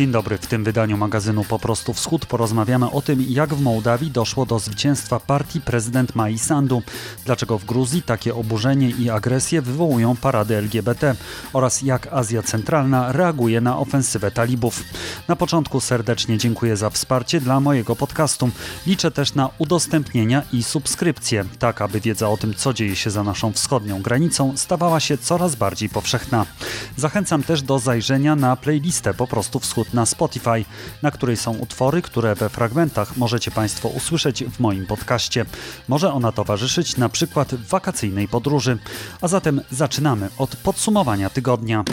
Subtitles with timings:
[0.00, 4.10] Dzień dobry, w tym wydaniu magazynu Po prostu Wschód porozmawiamy o tym, jak w Mołdawii
[4.10, 6.82] doszło do zwycięstwa partii prezydent Mai Sandu,
[7.24, 11.14] dlaczego w Gruzji takie oburzenie i agresję wywołują parady LGBT
[11.52, 14.84] oraz jak Azja Centralna reaguje na ofensywę talibów.
[15.28, 18.50] Na początku serdecznie dziękuję za wsparcie dla mojego podcastu.
[18.86, 23.22] Liczę też na udostępnienia i subskrypcje, tak aby wiedza o tym, co dzieje się za
[23.22, 26.46] naszą wschodnią granicą, stawała się coraz bardziej powszechna.
[26.96, 30.64] Zachęcam też do zajrzenia na playlistę Po prostu Wschód na Spotify,
[31.02, 35.46] na której są utwory, które we fragmentach możecie Państwo usłyszeć w moim podcaście.
[35.88, 38.78] Może ona towarzyszyć na przykład wakacyjnej podróży.
[39.20, 41.84] A zatem zaczynamy od podsumowania tygodnia.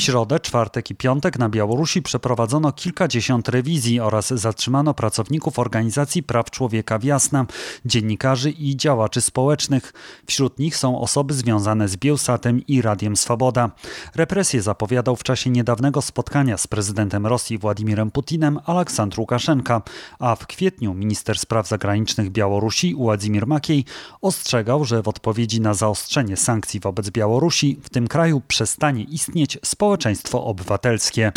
[0.00, 6.98] Środę, czwartek i piątek na Białorusi przeprowadzono kilkadziesiąt rewizji oraz zatrzymano pracowników organizacji praw człowieka
[6.98, 7.46] w Jasna,
[7.84, 9.92] dziennikarzy i działaczy społecznych.
[10.26, 13.70] Wśród nich są osoby związane z Bielsatem i Radiem Swoboda.
[14.14, 19.82] Represję zapowiadał w czasie niedawnego spotkania z prezydentem Rosji Władimirem Putinem Aleksandr Łukaszenka,
[20.18, 23.84] a w kwietniu minister spraw zagranicznych Białorusi Władimir Makiej
[24.20, 29.89] ostrzegał, że w odpowiedzi na zaostrzenie sankcji wobec Białorusi w tym kraju przestanie istnieć społeczeństwo
[29.90, 31.32] społeczeństwo obywatelskie.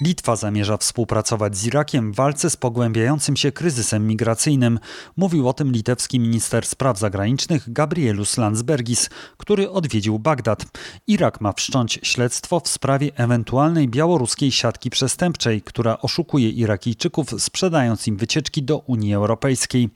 [0.00, 4.78] Litwa zamierza współpracować z Irakiem w walce z pogłębiającym się kryzysem migracyjnym.
[5.16, 10.64] Mówił o tym litewski minister spraw zagranicznych Gabrielus Landsbergis, który odwiedził Bagdad.
[11.06, 18.16] Irak ma wszcząć śledztwo w sprawie ewentualnej białoruskiej siatki przestępczej, która oszukuje Irakijczyków, sprzedając im
[18.16, 19.90] wycieczki do Unii Europejskiej.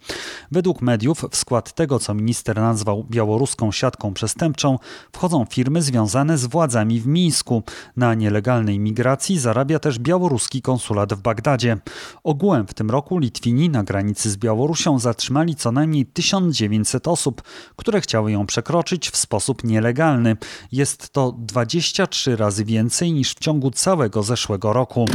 [0.50, 4.78] Według mediów w skład tego, co minister nazwał białoruską siatką przestępczą,
[5.12, 7.62] wchodzą firmy związane z władzami w Mińsku.
[7.96, 11.77] Na nielegalnej migracji zarabia też białoruski konsulat w Bagdadzie.
[12.24, 17.42] Ogółem w tym roku Litwini na granicy z Białorusią zatrzymali co najmniej 1900 osób,
[17.76, 20.37] które chciały ją przekroczyć w sposób nielegalny.
[20.72, 25.06] Jest to 23 razy więcej niż w ciągu całego zeszłego roku.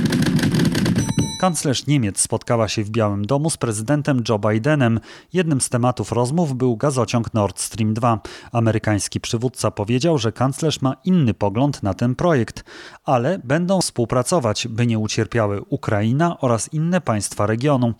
[1.45, 4.99] Kanclerz Niemiec spotkała się w Białym Domu z prezydentem Joe Bidenem.
[5.33, 8.19] Jednym z tematów rozmów był gazociąg Nord Stream 2.
[8.51, 12.63] Amerykański przywódca powiedział, że kanclerz ma inny pogląd na ten projekt,
[13.03, 17.93] ale będą współpracować, by nie ucierpiały Ukraina oraz inne państwa regionu.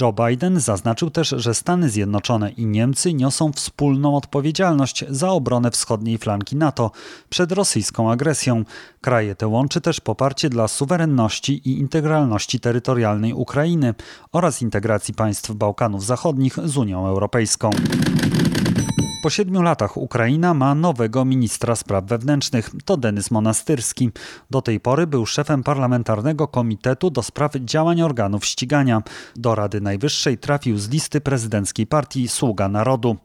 [0.00, 6.18] Joe Biden zaznaczył też, że Stany Zjednoczone i Niemcy niosą wspólną odpowiedzialność za obronę wschodniej
[6.18, 6.90] flanki NATO
[7.28, 8.64] przed rosyjską agresją.
[9.00, 13.94] Kraje te łączy też poparcie dla suwerenności i integralności terytorialnej terytorialnej Ukrainy
[14.32, 17.70] oraz integracji państw Bałkanów Zachodnich z Unią Europejską.
[19.22, 22.70] Po siedmiu latach Ukraina ma nowego ministra spraw wewnętrznych.
[22.84, 24.10] To Denys Monastyrski.
[24.50, 29.02] Do tej pory był szefem parlamentarnego komitetu do spraw działań organów ścigania.
[29.36, 33.16] Do Rady Najwyższej trafił z listy prezydenckiej partii Sługa Narodu.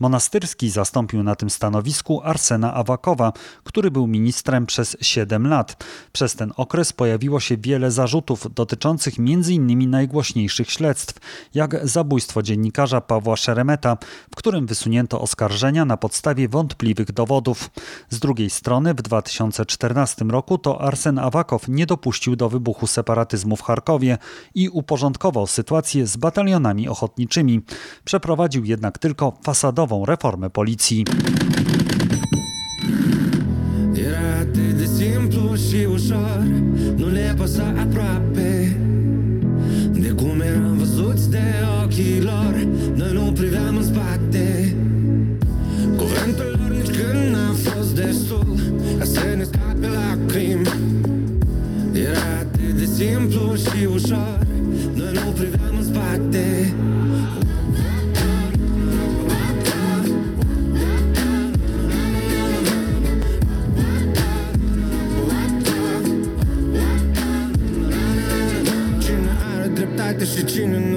[0.00, 3.32] Monastyrski zastąpił na tym stanowisku Arsena Awakowa,
[3.64, 5.84] który był ministrem przez siedem lat.
[6.12, 9.90] Przez ten okres pojawiło się wiele zarzutów dotyczących m.in.
[9.90, 11.14] najgłośniejszych śledztw,
[11.54, 13.96] jak zabójstwo dziennikarza Pawła Szeremeta,
[14.30, 17.70] w którym wysunięto oskarżenie oskarżenia na podstawie wątpliwych dowodów.
[18.10, 23.62] Z drugiej strony w 2014 roku to Arsen Awakow nie dopuścił do wybuchu separatyzmu w
[23.62, 24.18] Charkowie
[24.54, 27.60] i uporządkował sytuację z batalionami ochotniczymi.
[28.04, 31.04] Przeprowadził jednak tylko fasadową reformę policji.
[36.98, 38.22] De le păsa aproape
[44.32, 44.61] De
[53.56, 54.38] simplu și ușor
[54.94, 56.74] Noi nu priveam în spate.
[69.00, 70.91] Cine are dreptate și cine nu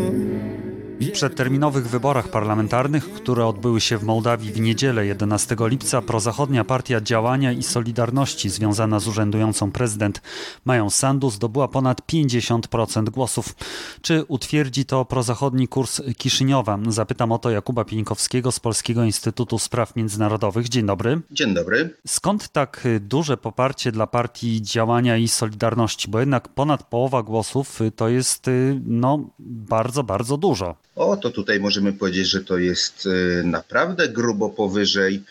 [1.15, 7.51] przedterminowych wyborach parlamentarnych, które odbyły się w Mołdawii w niedzielę 11 lipca, prozachodnia Partia Działania
[7.51, 10.21] i Solidarności związana z urzędującą prezydent
[10.65, 13.55] Mają Sandu zdobyła ponad 50% głosów.
[14.01, 16.79] Czy utwierdzi to prozachodni kurs Kiszyniowa?
[16.87, 20.69] Zapytam o to Jakuba Pieńkowskiego z Polskiego Instytutu Spraw Międzynarodowych.
[20.69, 21.21] Dzień dobry.
[21.31, 21.95] Dzień dobry.
[22.07, 26.11] Skąd tak duże poparcie dla Partii Działania i Solidarności?
[26.11, 28.45] Bo jednak ponad połowa głosów to jest
[28.85, 30.75] no, bardzo, bardzo dużo.
[31.05, 35.23] O, to tutaj możemy powiedzieć, że to jest y, naprawdę grubo powyżej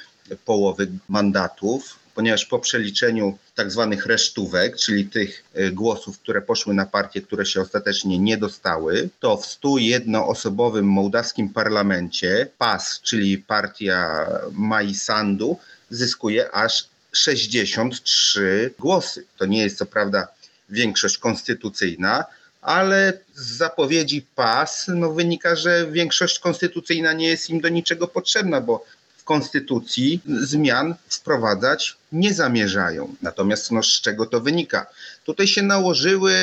[0.44, 6.86] połowy mandatów, ponieważ po przeliczeniu tak zwanych resztówek, czyli tych y, głosów, które poszły na
[6.86, 14.94] partie, które się ostatecznie nie dostały, to w 101-osobowym mołdawskim parlamencie PAS, czyli partia Mai
[14.94, 15.58] Sandu,
[15.90, 19.26] zyskuje aż 63 głosy.
[19.38, 20.28] To nie jest co prawda
[20.68, 22.24] większość konstytucyjna,
[22.64, 28.60] ale z zapowiedzi PAS no, wynika, że większość konstytucyjna nie jest im do niczego potrzebna,
[28.60, 28.84] bo
[29.16, 33.14] w konstytucji zmian wprowadzać nie zamierzają.
[33.22, 34.86] Natomiast no, z czego to wynika?
[35.24, 36.34] Tutaj się nałożyły,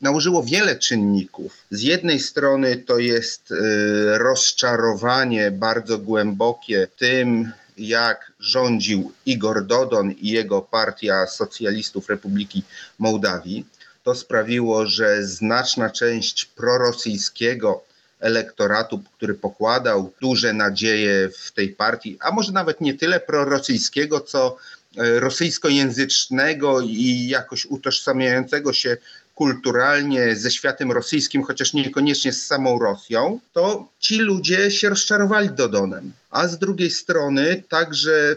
[0.00, 1.52] nałożyło wiele czynników.
[1.70, 3.56] Z jednej strony to jest y,
[4.18, 12.62] rozczarowanie bardzo głębokie tym, jak rządził Igor Dodon i jego partia socjalistów Republiki
[12.98, 13.64] Mołdawii.
[14.08, 17.84] To sprawiło, że znaczna część prorosyjskiego
[18.20, 24.56] elektoratu, który pokładał duże nadzieje w tej partii, a może nawet nie tyle prorosyjskiego, co
[24.96, 28.96] e, rosyjskojęzycznego i jakoś utożsamiającego się
[29.34, 36.12] kulturalnie ze światem rosyjskim, chociaż niekoniecznie z samą Rosją, to ci ludzie się rozczarowali Dodonem.
[36.30, 38.36] A z drugiej strony także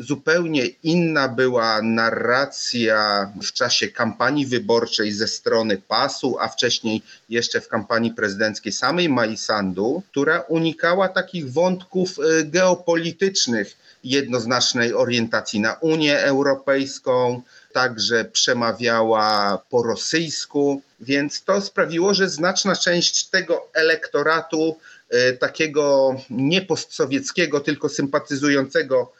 [0.00, 7.68] zupełnie inna była narracja w czasie kampanii wyborczej ze strony PAS-u, a wcześniej jeszcze w
[7.68, 16.20] kampanii prezydenckiej samej Mai Sandu, która unikała takich wątków y, geopolitycznych jednoznacznej orientacji na Unię
[16.20, 17.42] Europejską,
[17.72, 24.76] także przemawiała po rosyjsku, więc to sprawiło, że znaczna część tego elektoratu,
[25.14, 29.12] y, takiego nie postsowieckiego, tylko sympatyzującego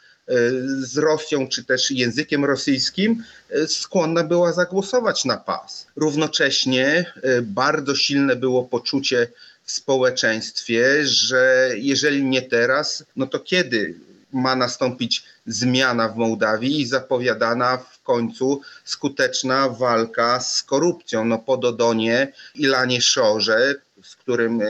[0.79, 3.23] z Rosją czy też językiem rosyjskim,
[3.55, 5.87] y, skłonna była zagłosować na pas.
[5.95, 9.27] Równocześnie bardzo silne było poczucie
[9.63, 13.95] w społeczeństwie, że jeżeli nie teraz, no to kiedy
[14.33, 21.25] ma nastąpić zmiana w Mołdawii i zapowiadana w końcu skuteczna walka z korupcją.
[21.25, 24.65] No po Dodonie, Ilanie Szorze, z którym e,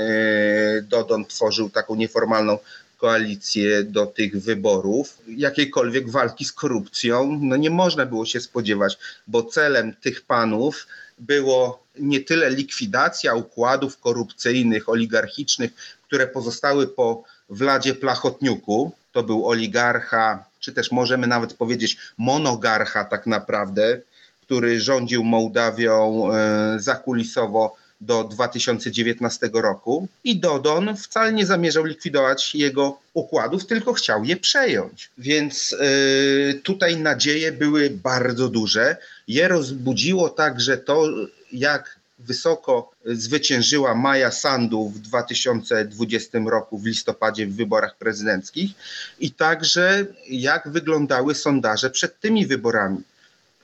[0.82, 2.58] Dodon tworzył taką nieformalną
[3.02, 9.44] koalicję do tych wyborów, jakiejkolwiek walki z korupcją, no nie można było się spodziewać, bo
[9.44, 10.88] celem tych panów
[11.20, 15.72] było nie tyle likwidacja układów korupcyjnych, oligarchicznych,
[16.08, 23.28] które pozostały po Wladzie Plachotniuku, to był oligarcha, czy też możemy nawet powiedzieć monogarcha tak
[23.28, 24.02] naprawdę,
[24.42, 33.00] który rządził Mołdawią e, zakulisowo do 2019 roku i Dodon wcale nie zamierzał likwidować jego
[33.14, 35.10] układów, tylko chciał je przejąć.
[35.18, 38.98] Więc yy, tutaj nadzieje były bardzo duże.
[39.28, 41.08] Je rozbudziło także to,
[41.54, 48.72] jak wysoko zwyciężyła Maja Sandu w 2020 roku w listopadzie w wyborach prezydenckich
[49.20, 53.02] i także jak wyglądały sondaże przed tymi wyborami.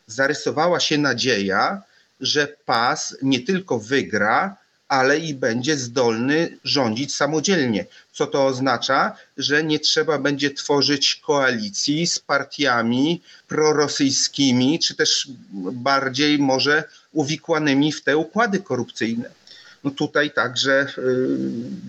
[0.08, 1.82] Zarysowała się nadzieja,
[2.22, 7.86] że PAS nie tylko wygra, ale i będzie zdolny rządzić samodzielnie.
[8.12, 9.16] Co to oznacza?
[9.38, 15.28] Że nie trzeba będzie tworzyć koalicji z partiami prorosyjskimi, czy też
[15.72, 16.84] bardziej może
[17.14, 19.30] uwikłanymi w te układy korupcyjne.
[19.84, 21.08] No tutaj także y,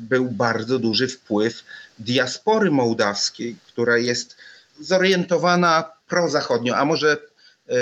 [0.09, 1.65] był bardzo duży wpływ
[1.99, 4.37] diaspory mołdawskiej, która jest
[4.81, 7.17] zorientowana prozachodnio, a może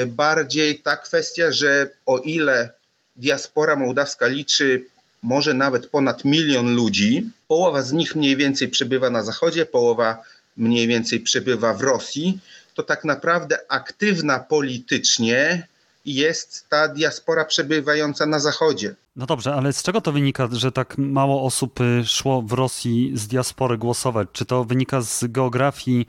[0.06, 2.70] bardziej ta kwestia, że o ile
[3.16, 4.84] diaspora mołdawska liczy
[5.22, 7.30] może nawet ponad milion ludzi.
[7.49, 10.22] Połowa z nich mniej więcej przebywa na zachodzie, połowa
[10.56, 12.38] mniej więcej przebywa w Rosji.
[12.75, 15.66] To tak naprawdę aktywna politycznie
[16.06, 18.94] jest ta diaspora przebywająca na zachodzie.
[19.16, 23.12] No dobrze, ale z czego to wynika, że tak mało osób y, szło w Rosji
[23.14, 24.28] z diaspory głosować?
[24.32, 26.06] Czy to wynika z geografii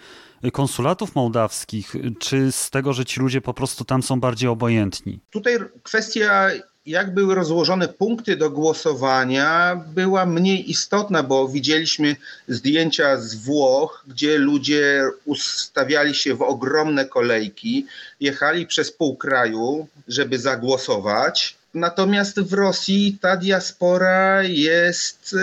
[0.53, 5.19] konsulatów mołdawskich, czy z tego, że ci ludzie po prostu tam są bardziej obojętni?
[5.29, 6.49] Tutaj kwestia
[6.87, 12.15] jak były rozłożone punkty do głosowania, była mniej istotna, bo widzieliśmy
[12.47, 17.85] zdjęcia z Włoch, gdzie ludzie ustawiali się w ogromne kolejki,
[18.19, 21.55] jechali przez pół kraju, żeby zagłosować.
[21.73, 25.37] Natomiast w Rosji ta diaspora jest y,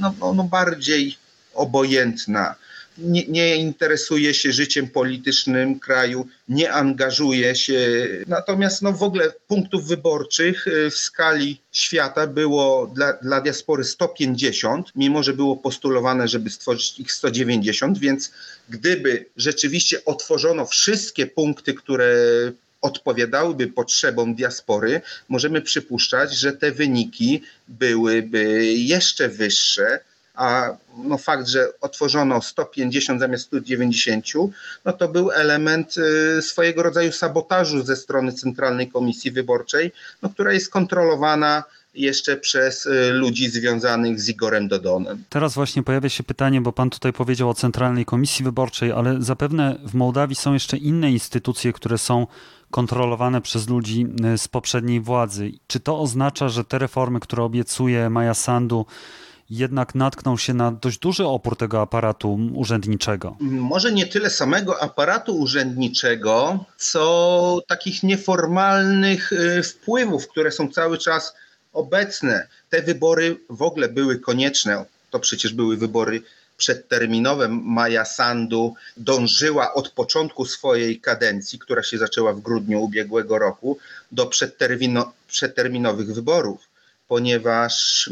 [0.00, 1.16] no, no, no bardziej
[1.54, 2.54] obojętna
[3.00, 8.08] nie, nie, interesuje się życiem politycznym kraju, nie angażuje się.
[8.26, 14.92] Natomiast no, w ogóle punktów wyborczych y, w skali świata było dla, dla diaspory 150,
[14.96, 18.32] mimo że było postulowane, żeby stworzyć ich 190, więc
[18.68, 22.14] gdyby rzeczywiście otworzono wszystkie punkty, które
[22.80, 30.00] odpowiadałyby potrzebom diaspory, możemy przypuszczać, że te wyniki byłyby jeszcze wyższe
[30.40, 34.24] a no fakt, że otworzono 150 zamiast 190,
[34.84, 35.94] no to był element
[36.38, 39.92] y, swojego rodzaju sabotażu ze strony Centralnej Komisji Wyborczej,
[40.22, 45.24] no, która jest kontrolowana jeszcze przez y, ludzi związanych z Igorem Dodonem.
[45.28, 49.76] Teraz właśnie pojawia się pytanie, bo pan tutaj powiedział o Centralnej Komisji Wyborczej, ale zapewne
[49.84, 52.26] w Mołdawii są jeszcze inne instytucje, które są
[52.70, 55.52] kontrolowane przez ludzi y, z poprzedniej władzy.
[55.66, 58.86] Czy to oznacza, że te reformy, które obiecuje Maja Sandu,
[59.50, 63.36] jednak natknął się na dość duży opór tego aparatu urzędniczego?
[63.40, 71.34] Może nie tyle samego aparatu urzędniczego, co takich nieformalnych y, wpływów, które są cały czas
[71.72, 72.46] obecne.
[72.70, 74.84] Te wybory w ogóle były konieczne.
[75.10, 76.22] To przecież były wybory
[76.56, 77.48] przedterminowe.
[77.48, 83.78] Maja Sandu dążyła od początku swojej kadencji, która się zaczęła w grudniu ubiegłego roku,
[84.12, 86.69] do przedtermino, przedterminowych wyborów
[87.10, 88.10] ponieważ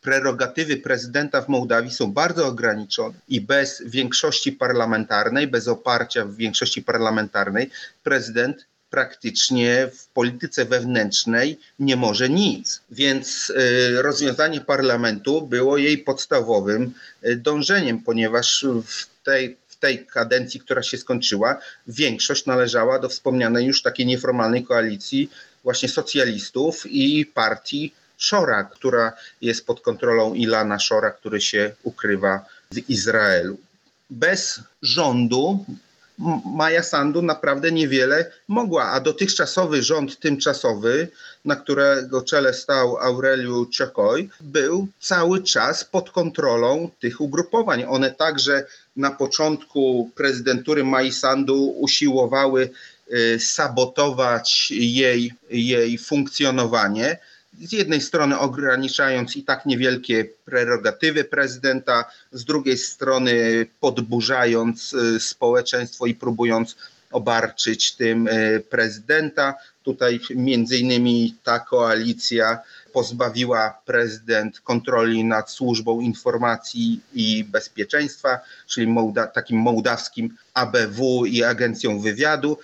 [0.00, 6.82] prerogatywy prezydenta w Mołdawii są bardzo ograniczone i bez większości parlamentarnej, bez oparcia w większości
[6.82, 7.70] parlamentarnej,
[8.02, 12.80] prezydent praktycznie w polityce wewnętrznej nie może nic.
[12.90, 16.92] Więc y, rozwiązanie parlamentu było jej podstawowym
[17.24, 23.66] y, dążeniem, ponieważ w tej, w tej kadencji, która się skończyła, większość należała do wspomnianej
[23.66, 25.30] już takiej nieformalnej koalicji
[25.64, 32.90] właśnie socjalistów i partii Szora, która jest pod kontrolą Ilana Szora, który się ukrywa w
[32.90, 33.58] Izraelu.
[34.10, 35.64] Bez rządu
[36.44, 41.08] Maja Sandu naprawdę niewiele mogła, a dotychczasowy rząd tymczasowy,
[41.44, 47.84] na którego czele stał Aureliu Czekoj, był cały czas pod kontrolą tych ugrupowań.
[47.88, 52.70] One także na początku prezydentury Maji Sandu usiłowały
[53.12, 57.18] y, sabotować jej, jej funkcjonowanie
[57.60, 66.06] z jednej strony ograniczając i tak niewielkie prerogatywy prezydenta, z drugiej strony podburzając y, społeczeństwo
[66.06, 66.76] i próbując
[67.12, 69.54] obarczyć tym y, prezydenta.
[69.82, 72.58] Tutaj między innymi ta koalicja
[72.92, 82.00] pozbawiła prezydent kontroli nad służbą informacji i bezpieczeństwa, czyli mołda, takim mołdawskim ABW i agencją
[82.00, 82.58] wywiadu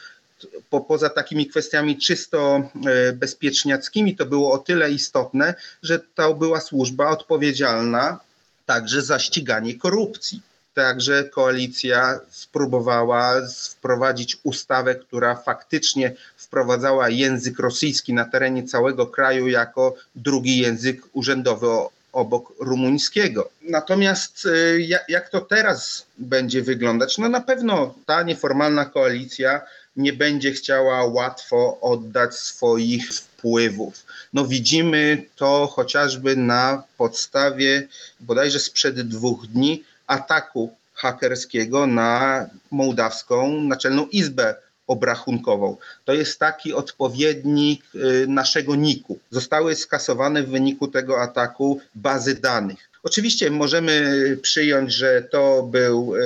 [0.70, 6.60] po, poza takimi kwestiami czysto e, bezpieczniackimi, to było o tyle istotne, że to była
[6.60, 8.20] służba odpowiedzialna
[8.66, 10.42] także za ściganie korupcji.
[10.74, 13.34] Także koalicja spróbowała
[13.70, 21.66] wprowadzić ustawę, która faktycznie wprowadzała język rosyjski na terenie całego kraju jako drugi język urzędowy
[22.12, 23.50] obok rumuńskiego.
[23.62, 27.18] Natomiast e, jak to teraz będzie wyglądać?
[27.18, 29.60] No na pewno ta nieformalna koalicja
[29.96, 34.06] nie będzie chciała łatwo oddać swoich wpływów.
[34.32, 37.88] No widzimy to chociażby na podstawie
[38.20, 44.54] bodajże sprzed dwóch dni ataku hakerskiego na Mołdawską Naczelną Izbę
[44.86, 45.76] Obrachunkową.
[46.04, 49.18] To jest taki odpowiednik y, naszego NIK-u.
[49.30, 52.90] Zostały skasowane w wyniku tego ataku bazy danych.
[53.06, 56.20] Oczywiście możemy przyjąć, że to był e,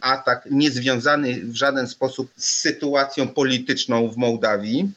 [0.00, 4.90] atak niezwiązany w żaden sposób z sytuacją polityczną w Mołdawii.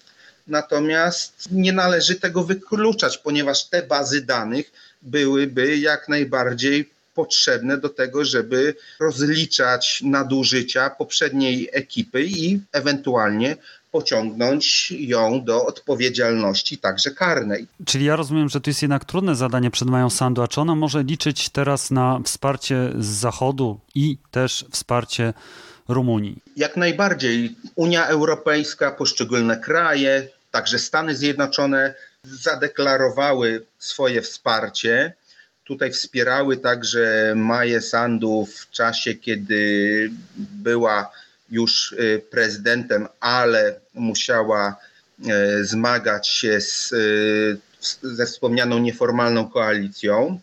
[0.47, 8.25] Natomiast nie należy tego wykluczać, ponieważ te bazy danych byłyby jak najbardziej potrzebne do tego,
[8.25, 13.57] żeby rozliczać nadużycia poprzedniej ekipy i ewentualnie
[13.91, 17.67] pociągnąć ją do odpowiedzialności także karnej.
[17.85, 20.75] Czyli ja rozumiem, że to jest jednak trudne zadanie przed Mają Sandu, a czy ona
[20.75, 25.33] może liczyć teraz na wsparcie z Zachodu i też wsparcie
[25.87, 26.35] Rumunii?
[26.57, 27.55] Jak najbardziej.
[27.75, 31.93] Unia Europejska, poszczególne kraje, także Stany Zjednoczone
[32.23, 35.13] zadeklarowały swoje wsparcie.
[35.63, 41.11] Tutaj wspierały także Maję Sandu w czasie, kiedy była
[41.51, 44.75] już y, prezydentem, ale musiała
[45.59, 47.57] y, zmagać się z, y,
[48.01, 50.39] ze wspomnianą nieformalną koalicją.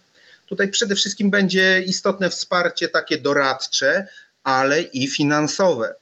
[0.46, 4.06] Tutaj przede wszystkim będzie istotne wsparcie takie doradcze,
[4.44, 5.94] ale i finansowe.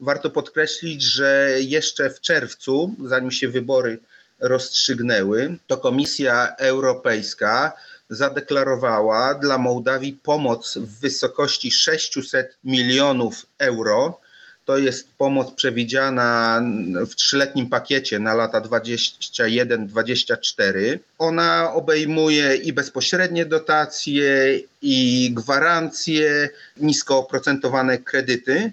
[0.00, 3.98] Warto podkreślić, że jeszcze w czerwcu, zanim się wybory
[4.40, 7.72] rozstrzygnęły, to Komisja Europejska
[8.10, 14.20] zadeklarowała dla Mołdawii pomoc w wysokości 600 milionów euro
[14.66, 16.62] to jest pomoc przewidziana
[17.10, 20.98] w trzyletnim pakiecie na lata 21-24.
[21.18, 28.72] Ona obejmuje i bezpośrednie dotacje, i gwarancje, nisko oprocentowane kredyty,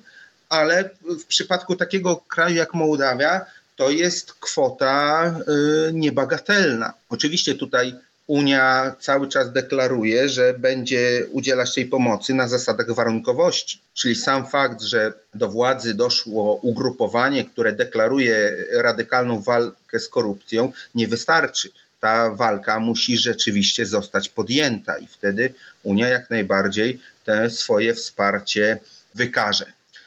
[0.49, 3.45] ale w przypadku takiego kraju jak Mołdawia
[3.75, 5.25] to jest kwota
[5.89, 6.93] y, niebagatelna.
[7.09, 7.95] Oczywiście tutaj
[8.27, 13.79] Unia cały czas deklaruje, że będzie udzielać tej pomocy na zasadach warunkowości.
[13.93, 21.07] Czyli sam fakt, że do władzy doszło ugrupowanie, które deklaruje radykalną walkę z korupcją, nie
[21.07, 21.69] wystarczy.
[21.99, 25.53] ta walka musi rzeczywiście zostać podjęta i wtedy
[25.83, 28.79] Unia jak najbardziej te swoje wsparcie
[29.15, 29.65] wykaże.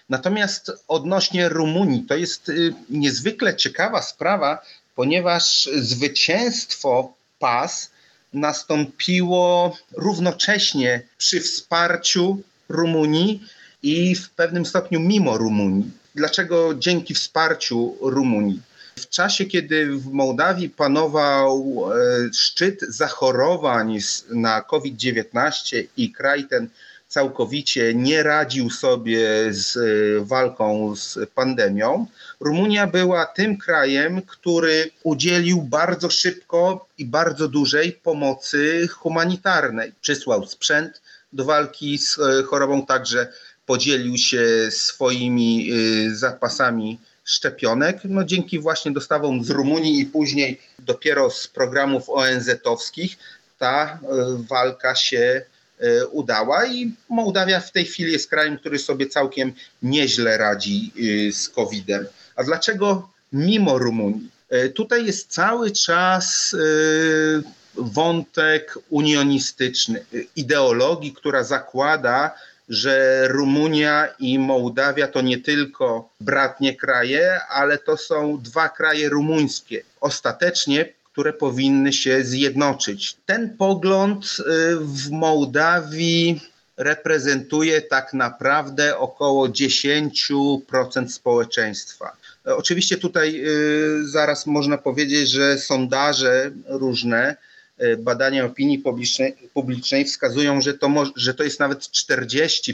[0.08, 4.62] Natomiast odnośnie Rumunii, to jest y, niezwykle ciekawa sprawa,
[4.94, 7.90] ponieważ zwycięstwo PAS
[8.32, 13.42] nastąpiło równocześnie przy wsparciu Rumunii
[13.82, 15.90] i w pewnym stopniu mimo Rumunii.
[16.14, 18.62] Dlaczego dzięki wsparciu Rumunii?
[18.96, 21.96] W czasie, kiedy w Mołdawii panował e,
[22.34, 23.98] szczyt zachorowań
[24.30, 26.68] na COVID-19 i kraj ten
[27.08, 29.20] całkowicie nie radził sobie
[29.50, 29.80] z e,
[30.24, 32.06] walką z pandemią,
[32.40, 39.92] Rumunia była tym krajem, który udzielił bardzo szybko i bardzo dużej pomocy humanitarnej.
[40.00, 43.32] Przysłał sprzęt do walki z e, chorobą, także
[43.66, 45.70] podzielił się swoimi
[46.12, 53.16] zapasami szczepionek, no dzięki właśnie dostawom z Rumunii i później dopiero z programów ONZ-owskich
[53.58, 53.98] ta e,
[54.48, 55.55] walka się e,
[56.10, 59.52] udała i Mołdawia w tej chwili jest krajem, który sobie całkiem
[59.82, 62.06] nieźle radzi e, z COVID-em.
[62.36, 64.30] A dlaczego mimo Rumunii?
[64.74, 66.56] Tutaj jest cały czas
[67.74, 70.04] wątek unionistyczny,
[70.36, 72.34] ideologii, która zakłada,
[72.68, 79.82] że Rumunia i Mołdawia to nie tylko bratnie kraje, ale to są dwa kraje rumuńskie.
[80.00, 83.16] Ostatecznie które powinny się zjednoczyć.
[83.26, 84.44] Ten pogląd y,
[84.76, 86.40] w Mołdawii
[86.76, 92.16] reprezentuje tak naprawdę około 10% społeczeństwa.
[92.44, 97.36] Oczywiście tutaj y, zaraz można powiedzieć, że sondaże różne
[97.78, 102.72] E, badania opinii publicznej, publicznej wskazują, że to, że to jest nawet 40%.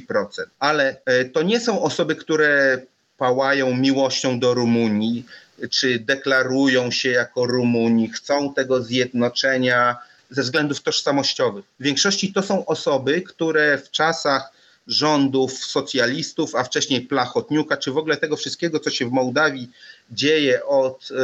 [0.59, 2.81] Ale e, to nie są osoby, które
[3.19, 5.25] pałają miłością do Rumunii,
[5.71, 9.97] czy deklarują się jako Rumuni, chcą tego zjednoczenia
[10.31, 11.65] ze względów tożsamościowych.
[11.81, 14.53] W większości to są osoby, które w czasach
[14.87, 19.71] rządów socjalistów, a wcześniej Plachotniuka, czy w ogóle tego wszystkiego, co się w Mołdawii
[20.11, 21.15] dzieje od y,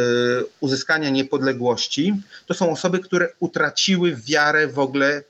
[0.60, 2.14] uzyskania niepodległości,
[2.46, 5.22] to są osoby, które utraciły wiarę w ogóle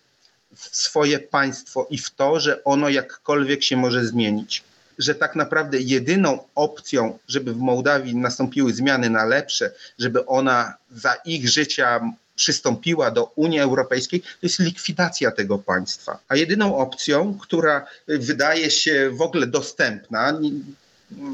[0.57, 4.63] w swoje państwo i w to, że ono jakkolwiek się może zmienić.
[4.99, 11.15] Że tak naprawdę jedyną opcją, żeby w Mołdawii nastąpiły zmiany na lepsze, żeby ona za
[11.15, 12.01] ich życia
[12.35, 16.19] przystąpiła do Unii Europejskiej, to jest likwidacja tego państwa.
[16.29, 20.39] A jedyną opcją, która wydaje się w ogóle dostępna,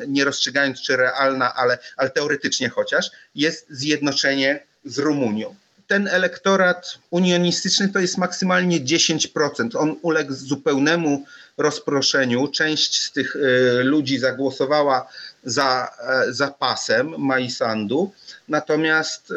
[0.08, 5.54] nie rozstrzygając czy realna, ale, ale teoretycznie chociaż, jest zjednoczenie z Rumunią.
[5.86, 9.76] Ten elektorat unionistyczny to jest maksymalnie 10%.
[9.78, 11.24] On uległ zupełnemu
[11.58, 12.48] rozproszeniu.
[12.48, 13.40] Część z tych y,
[13.84, 15.08] ludzi zagłosowała
[15.44, 18.12] za, e, za pasem Maisandu,
[18.48, 19.34] natomiast y,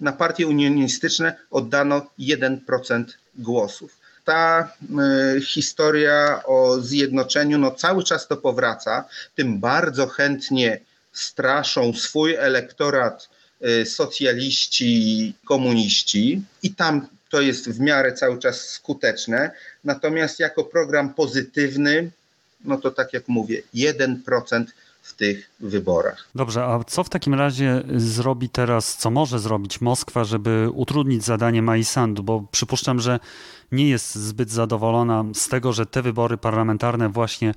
[0.00, 4.72] na partie unionistyczne oddano 1% głosów ta
[5.46, 10.80] historia o zjednoczeniu, no cały czas to powraca, tym bardzo chętnie
[11.12, 13.28] straszą swój elektorat
[13.84, 19.50] socjaliści, komuniści i tam to jest w miarę cały czas skuteczne.
[19.84, 22.10] Natomiast jako program pozytywny,
[22.64, 24.64] no to tak jak mówię, 1%
[25.02, 26.28] w tych wyborach.
[26.34, 31.62] Dobrze, a co w takim razie zrobi teraz, co może zrobić Moskwa, żeby utrudnić zadanie
[31.62, 32.22] Majsandu?
[32.22, 33.20] Bo przypuszczam, że
[33.72, 37.54] nie jest zbyt zadowolona z tego, że te wybory parlamentarne właśnie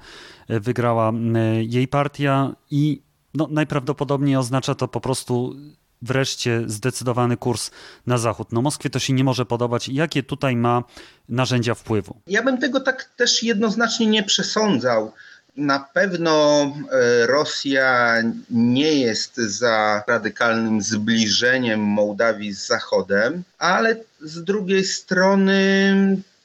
[0.47, 1.13] e, wygrała
[1.61, 3.01] jej partia i
[3.33, 5.55] no, najprawdopodobniej oznacza to po prostu
[6.01, 7.71] wreszcie zdecydowany kurs
[8.07, 8.51] na zachód.
[8.51, 9.89] No Moskwie to się nie może podobać.
[9.89, 10.83] Jakie tutaj ma
[11.29, 12.15] narzędzia wpływu?
[12.27, 15.11] Ja bym tego tak też jednoznacznie nie przesądzał.
[15.57, 18.15] Na pewno e, Rosja
[18.49, 25.93] nie jest za radykalnym zbliżeniem Mołdawii z Zachodem, ale z drugiej strony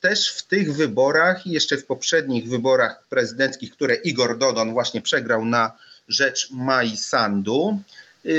[0.01, 5.45] też w tych wyborach i jeszcze w poprzednich wyborach prezydenckich, które Igor Dodon właśnie przegrał
[5.45, 5.73] na
[6.09, 7.79] rzecz Mai Sandu,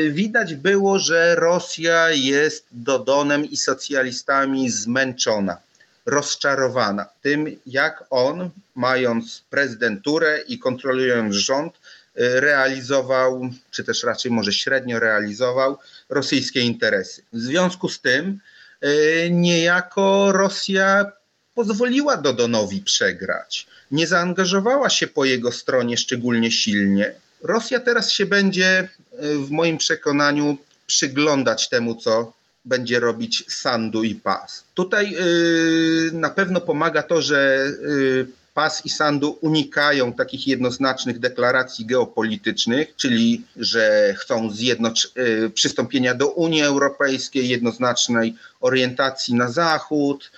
[0.10, 5.58] widać było, że Rosja jest Dodonem i socjalistami zmęczona
[6.06, 14.54] rozczarowana tym, jak on, mając prezydenturę i kontrolując rząd, y, realizował, czy też raczej może
[14.54, 15.78] średnio realizował
[16.10, 17.24] rosyjskie interesy.
[17.34, 18.40] W związku z tym
[18.84, 21.12] y, niejako Rosja
[21.56, 23.68] pozwoliła Dodonowi przegrać.
[23.92, 27.14] Nie zaangażowała się po jego stronie szczególnie silnie.
[27.46, 28.90] Rosja teraz się będzie,
[29.24, 32.34] y, w moim przekonaniu, przyglądać temu, co
[32.66, 34.64] będzie robić Sandu i Pas.
[34.74, 41.86] Tutaj yy, na pewno pomaga to, że yy, PAS i Sandu unikają takich jednoznacznych deklaracji
[41.86, 50.32] geopolitycznych, czyli że chcą zjednoc- y, przystąpienia do Unii Europejskiej, jednoznacznej orientacji na Zachód,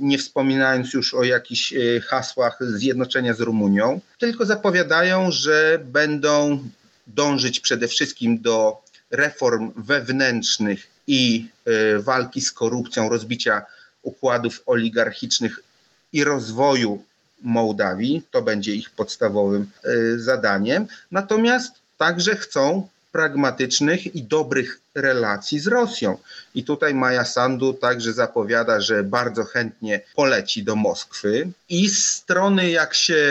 [0.00, 6.64] nie wspominając już o jakichś y, hasłach zjednoczenia z Rumunią, tylko zapowiadają, że będą
[7.06, 8.76] dążyć przede wszystkim do
[9.10, 13.62] reform wewnętrznych i y, walki z korupcją, rozbicia
[14.02, 15.60] układów oligarchicznych
[16.12, 17.02] i rozwoju
[17.42, 18.22] Mołdawii.
[18.30, 20.86] To będzie ich podstawowym y, zadaniem.
[21.10, 26.18] Natomiast także chcą pragmatycznych i dobrych relacji z Rosją.
[26.54, 32.94] I tutaj Maja Sandu także zapowiada, że bardzo chętnie poleci do Moskwy i strony, jak
[32.94, 33.24] się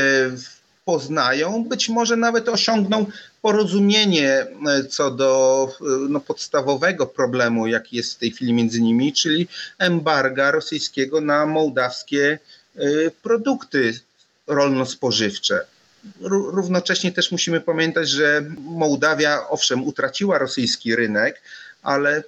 [0.86, 3.06] poznają, być może nawet osiągną
[3.41, 4.48] porozumienie e,
[4.89, 5.32] co do
[5.82, 11.46] e, no, podstawowego problemu, jaki jest w tej chwili między nimi, czyli embarga rosyjskiego na
[11.46, 12.39] mołdawskie
[13.24, 14.00] produkty
[14.48, 15.66] rolno-spożywcze.
[16.22, 21.42] Równocześnie też musimy pamiętać, że Mołdawia owszem utraciła rosyjski rynek,
[21.84, 22.24] ale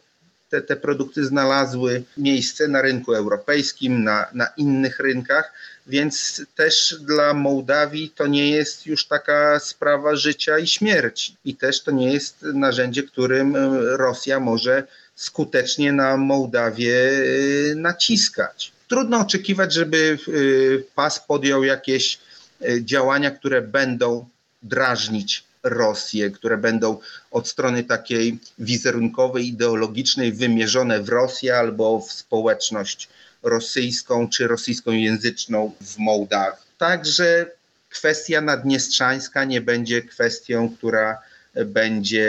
[0.50, 5.54] te, te produkty znalazły miejsce na rynku europejskim, na, na innych rynkach,
[5.88, 11.36] więc też dla Mołdawii to nie jest już taka sprawa życia i śmierci.
[11.46, 13.56] I też to nie jest narzędzie, którym
[13.96, 14.84] Rosja może
[15.16, 18.72] skutecznie na Mołdawię y, naciskać.
[18.90, 22.20] Trudno oczekiwać, żeby y, PAS podjął jakieś
[22.62, 24.26] y, działania, które będą
[24.64, 27.00] drażnić Rosję, które będą
[27.32, 33.10] od strony takiej wizerunkowej, ideologicznej wymierzone w Rosję albo w społeczność
[33.44, 36.64] rosyjską czy rosyjskojęzyczną w Mołdawii.
[36.78, 37.46] Także
[37.90, 41.18] kwestia nadniestrzańska nie będzie kwestią, która
[41.66, 42.28] będzie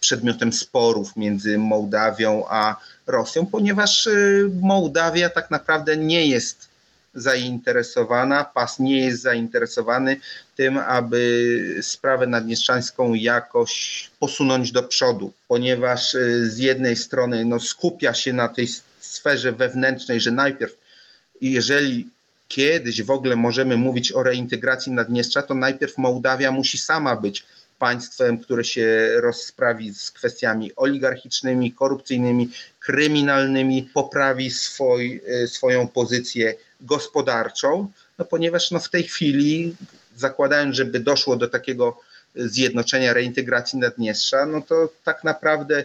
[0.00, 6.68] przedmiotem sporów między Mołdawią a Rosją, ponieważ y, Mołdawia tak naprawdę nie jest
[7.14, 10.16] zainteresowana, PAS nie jest zainteresowany
[10.56, 18.14] tym, aby sprawę nadniestrzańską jakoś posunąć do przodu, ponieważ y, z jednej strony no, skupia
[18.14, 18.68] się na tej
[19.00, 20.76] sferze wewnętrznej, że najpierw
[21.40, 22.08] jeżeli
[22.48, 27.44] kiedyś w ogóle możemy mówić o reintegracji Naddniestrza, to najpierw Mołdawia musi sama być
[27.84, 37.90] państwem, które się rozprawi z kwestiami oligarchicznymi, korupcyjnymi, kryminalnymi, poprawi swój, y, swoją pozycję gospodarczą,
[38.18, 39.76] no ponieważ no w tej chwili,
[40.16, 42.00] zakładając, żeby doszło do takiego
[42.36, 45.84] zjednoczenia, reintegracji Naddniestrza, no to tak naprawdę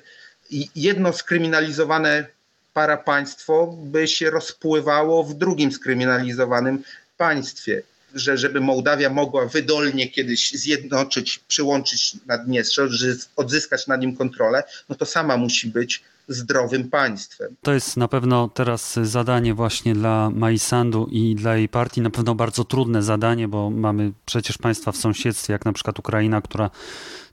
[0.76, 2.26] jedno skryminalizowane
[2.74, 6.84] parapaństwo by się rozpływało w drugim skryminalizowanym
[7.18, 7.82] państwie.
[8.14, 12.88] Że, żeby Mołdawia mogła wydolnie kiedyś zjednoczyć, przyłączyć Naddniestrze,
[13.36, 17.56] odzyskać nad nim kontrolę, no to sama musi być zdrowym państwem.
[17.62, 22.36] To jest na pewno teraz zadanie właśnie dla Majsandu i dla jej partii, na pewno
[22.36, 26.70] bardzo trudne zadanie, bo mamy przecież państwa w sąsiedztwie, jak na przykład Ukraina, która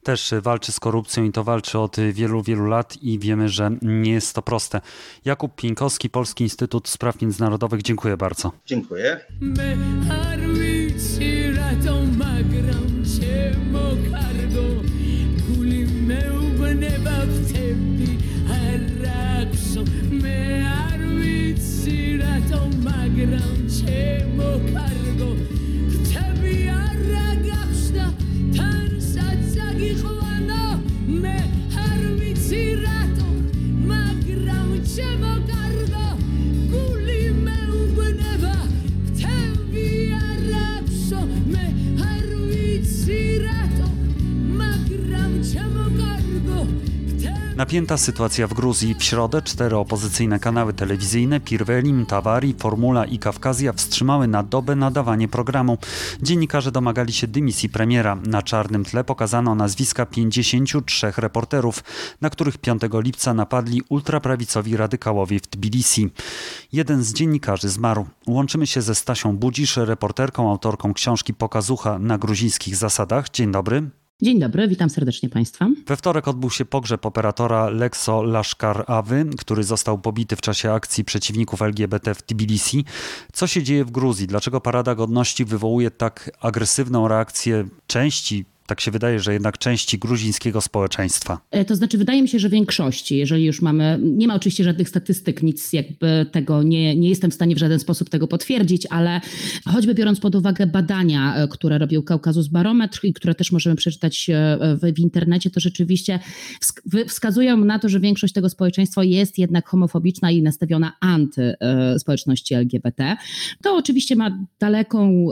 [0.02, 4.12] też walczy z korupcją i to walczy od wielu, wielu lat i wiemy, że nie
[4.12, 4.80] jest to proste.
[5.24, 8.52] Jakub Pińkowski, Polski Instytut Spraw Międzynarodowych, dziękuję bardzo.
[8.66, 9.20] Dziękuję.
[10.96, 14.65] Życie ratą magram, ciemno kardą.
[47.56, 48.94] Napięta sytuacja w Gruzji.
[48.94, 55.28] W środę cztery opozycyjne kanały telewizyjne Pirvelim, Tavari, Formula i Kawkazja wstrzymały na dobę nadawanie
[55.28, 55.78] programu.
[56.22, 58.14] Dziennikarze domagali się dymisji premiera.
[58.14, 61.84] Na czarnym tle pokazano nazwiska 53 reporterów,
[62.20, 66.10] na których 5 lipca napadli ultraprawicowi radykałowie w Tbilisi.
[66.72, 68.06] Jeden z dziennikarzy zmarł.
[68.26, 73.30] Łączymy się ze Stasią Budzisz, reporterką, autorką książki Pokazucha na gruzińskich zasadach.
[73.30, 73.90] Dzień dobry.
[74.22, 75.68] Dzień dobry, witam serdecznie Państwa.
[75.86, 81.62] We wtorek odbył się pogrzeb operatora Lexo Laszkar-Awy, który został pobity w czasie akcji przeciwników
[81.62, 82.84] LGBT w Tbilisi.
[83.32, 84.26] Co się dzieje w Gruzji?
[84.26, 90.60] Dlaczego Parada Godności wywołuje tak agresywną reakcję części Tak się wydaje, że jednak części gruzińskiego
[90.60, 91.40] społeczeństwa.
[91.50, 94.88] E, to znaczy, wydaje mi się, że większości, jeżeli już mamy, nie ma oczywiście żadnych
[94.88, 99.20] statystyk, nic jakby tego, nie, nie jestem w stanie w żaden sposób tego potwierdzić, ale
[99.66, 104.30] choćby biorąc pod uwagę badania, e, które robił Kaukazus Barometr i które też możemy przeczytać
[104.30, 106.18] e, w, w internecie, to rzeczywiście
[107.08, 111.54] wskazują na to, że większość tego społeczeństwa jest jednak homofobiczna i nastawiona anty
[111.98, 113.16] społeczności LGBT.
[113.62, 115.26] To oczywiście ma daleką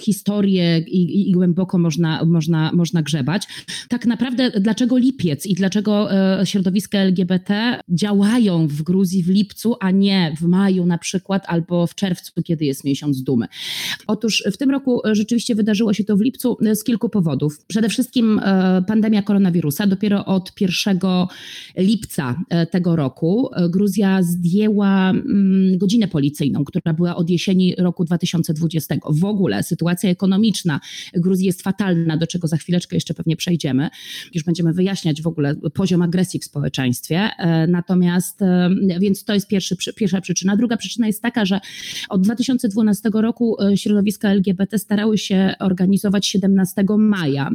[0.00, 3.46] historię i, i głęboko można, można, można grzebać.
[3.88, 9.90] Tak naprawdę dlaczego lipiec i dlaczego e, środowiska LGBT działają w Gruzji w lipcu, a
[9.90, 13.46] nie w maju na przykład albo w czerwcu, kiedy jest miesiąc dumy?
[14.06, 17.64] Otóż w tym roku rzeczywiście wydarzyło się to w lipcu z kilku powodów.
[17.66, 19.86] Przede wszystkim e, pandemia koronawirusa.
[19.86, 20.98] Dopiero od 1
[21.76, 28.94] lipca e, tego roku Gruzja zdjęła mm, godzinę policyjną, która była od jesieni roku 2020.
[29.10, 30.80] W ogóle sytuacja ekonomiczna
[31.14, 33.88] Gruzji jest fatalna, do czego za chwileczkę jeszcze pewnie przejdziemy.
[34.34, 37.30] Już będziemy wyjaśniać w ogóle poziom agresji w społeczeństwie.
[37.38, 40.56] E, natomiast, e, więc to jest pierwszy, pierwsza przyczyna.
[40.56, 41.60] Druga przyczyna jest taka, że
[42.08, 47.50] od 2012 roku e, środowiska LGBT starały się organizować 17 maja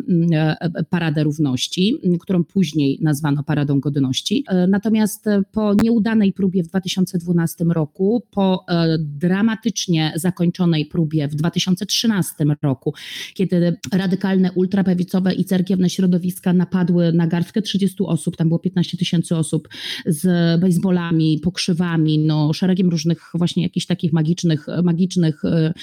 [0.90, 4.46] Paradę Równości, którą później nazwano Paradą Godności.
[4.68, 8.66] Natomiast po nieudanej próbie w 2012 roku, po
[9.00, 12.94] dramatycznie zakończonej próbie w 2013 roku,
[13.34, 14.52] kiedy radykalne
[14.92, 19.70] ultraprawicowe i cerkiewne środowiska napadły na garstkę 30 osób, tam było 15 tysięcy osób
[20.06, 25.74] z baseballami, pokrzywami, no, szeregiem różnych właśnie jakichś takich magicznych, magicznych e,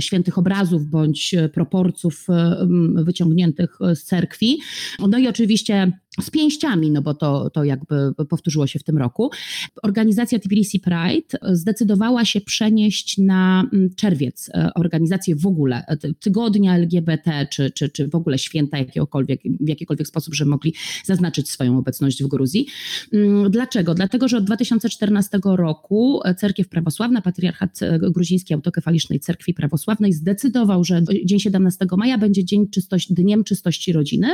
[0.00, 2.66] świętych obrazów bądź proporcjów e,
[3.04, 4.58] wyciągniętych z cerkwi.
[5.08, 5.92] No i oczywiście
[6.22, 7.94] z pięściami, no bo to, to jakby
[8.28, 9.30] powtórzyło się w tym roku.
[9.82, 16.76] Organizacja Tbilisi Pride zdecydowała się przenieść na mm, czerwiec e, organizację w ogóle e, tygodnia
[16.76, 21.78] LGBT, czy, czy, czy w ogóle święta jakiegokolwiek, w jakikolwiek sposób, żeby mogli zaznaczyć swoją
[21.78, 22.66] obecność w Gruzji.
[23.12, 23.94] Mm, dlaczego?
[23.94, 31.02] Dlatego, że od 2014 roku Cerkiew Prawosławna, Patriarchat e, Gruziński Autokefalicznej Cerkwi Prawosławnej zdecydował, że
[31.24, 34.28] dzień 17 maja będzie dzień czystości, Dniem Czystości Rodziny,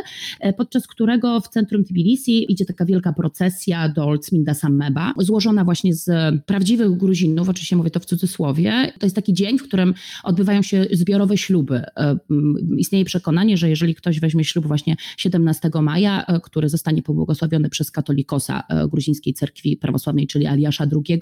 [0.57, 5.95] podczas którego w centrum centrum Tbilisi idzie taka wielka procesja do Oldsminda Sammeba, złożona właśnie
[5.95, 6.09] z
[6.45, 8.93] prawdziwych Gruzinów, oczywiście mówię to w cudzysłowie.
[8.99, 11.83] To jest taki dzień, w którym odbywają się zbiorowe śluby.
[11.97, 12.19] E,
[12.79, 17.91] istnieje przekonanie, że jeżeli ktoś weźmie ślub właśnie 17 maja, e, który zostanie pobłogosławiony przez
[17.91, 21.21] katolikosa e, gruzińskiej cerkwi prawosławnej, czyli Aliasza II,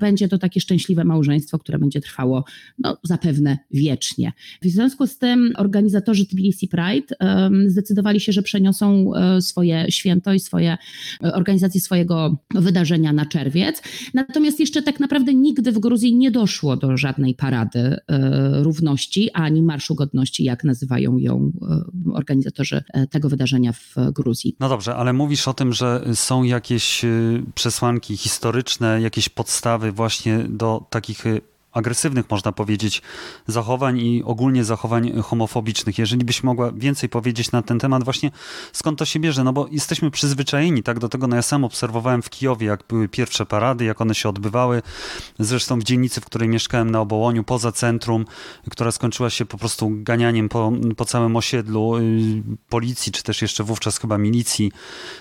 [0.00, 2.44] będzie to takie szczęśliwe małżeństwo, które będzie trwało
[2.78, 4.32] no, zapewne wiecznie.
[4.62, 7.16] W związku z tym organizatorzy Tbilisi Pride
[7.66, 9.12] zdecydowali się, że przeniosą
[9.50, 10.78] swoje święto i swoje
[11.24, 13.82] e, organizację swojego wydarzenia na czerwiec.
[14.14, 19.62] Natomiast jeszcze tak naprawdę nigdy w Gruzji nie doszło do żadnej parady e, równości ani
[19.62, 24.56] Marszu Godności, jak nazywają ją e, organizatorzy tego wydarzenia w Gruzji.
[24.60, 27.02] No dobrze, ale mówisz o tym, że są jakieś
[27.54, 31.24] przesłanki historyczne, jakieś podstawy właśnie do takich
[31.72, 33.02] agresywnych, można powiedzieć,
[33.46, 35.98] zachowań i ogólnie zachowań homofobicznych.
[35.98, 38.30] Jeżeli byś mogła więcej powiedzieć na ten temat, właśnie
[38.72, 42.22] skąd to się bierze, no bo jesteśmy przyzwyczajeni tak do tego, no ja sam obserwowałem
[42.22, 44.82] w Kijowie, jak były pierwsze parady, jak one się odbywały,
[45.38, 48.24] zresztą w dzielnicy, w której mieszkałem na Obołoniu, poza centrum,
[48.70, 52.02] która skończyła się po prostu ganianiem po, po całym osiedlu y,
[52.68, 54.72] policji, czy też jeszcze wówczas chyba milicji,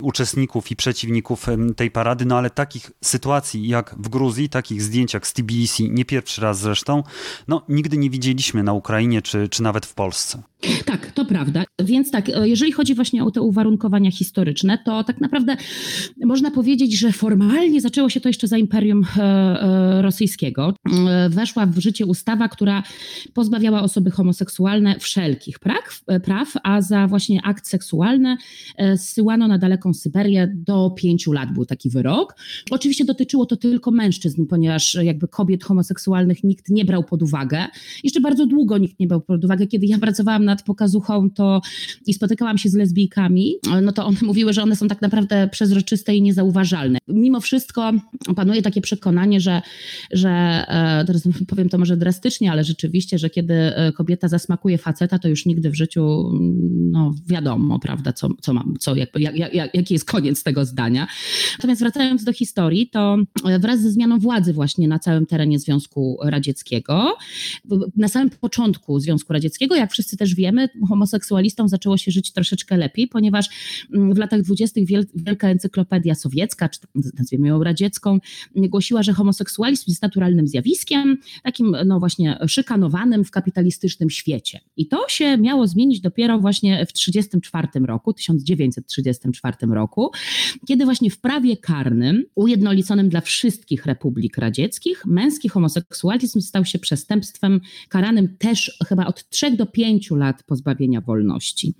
[0.01, 5.27] uczestników i przeciwników tej parady, no ale takich sytuacji jak w Gruzji, takich zdjęć jak
[5.27, 7.03] z Tbilisi, nie pierwszy pierwszy raz zresztą,
[7.47, 10.43] no nigdy nie widzieliśmy na Ukrainie czy, czy nawet w Polsce.
[10.85, 11.63] Tak, to prawda.
[11.83, 15.57] Więc tak, e, jeżeli chodzi właśnie o te uwarunkowania historyczne, to tak naprawdę
[16.25, 20.73] można powiedzieć, że formalnie zaczęło się to jeszcze za Imperium e, e, Rosyjskiego.
[21.29, 22.83] Weszła w życie ustawa, która
[23.33, 28.37] pozbawiała osoby homoseksualne wszelkich praw, praw a za właśnie akt seksualny
[28.95, 31.53] zsyłano na daleką Syberię do pięciu lat.
[31.53, 32.35] Był taki wyrok.
[32.71, 37.65] Oczywiście dotyczyło to tylko mężczyzn, ponieważ jakby kobiet homoseksualnych nikt nie brał pod uwagę.
[38.03, 39.67] Jeszcze bardzo długo nikt nie brał pod uwagę.
[39.67, 41.61] Kiedy ja pracowałam nad pokazuchą to
[42.07, 46.15] i spotykałam się z lesbijkami, no to one mówiły, że one są tak naprawdę przezroczyste
[46.15, 46.99] i niezauważalne.
[47.07, 47.91] Mimo wszystko
[48.35, 49.61] panuje takie przekonanie, że,
[50.11, 55.19] że e, teraz powiem to może drastycznie, ale rzeczywiście, że kiedy e, kobieta zasmakuje faceta,
[55.19, 56.31] to już nigdy w życiu,
[56.91, 61.07] no wiadomo, prawda, co, co mam, co, jakby, jak, jak, jaki jest koniec tego zdania.
[61.57, 63.17] Natomiast wracając do historii, to
[63.59, 67.17] wraz ze zmianą władzy właśnie na całym terenie Związku Radzieckiego.
[67.95, 73.07] Na samym początku Związku Radzieckiego, jak wszyscy też wiemy, homoseksualistom zaczęło się żyć troszeczkę lepiej,
[73.07, 73.49] ponieważ
[73.93, 76.79] mm, w latach dwudziestych Wielka Encyklopedia Sowiecka, czy
[77.17, 78.19] nazwijmy ją radziecką,
[78.55, 84.59] głosiła, że homoseksualizm jest naturalnym zjawiskiem, takim no właśnie szykanowanym w kapitalistycznym świecie.
[84.77, 90.11] I to się miało zmienić dopiero właśnie w 1934 roku, 1934 roku,
[90.67, 96.08] kiedy właśnie w prawie karnym, ujednoliconym dla wszystkich republik radzieckich, męski homoseksualizm
[96.41, 101.73] stał się przestępstwem karanym też chyba od 3 do 5 lat pozbawienia wolności.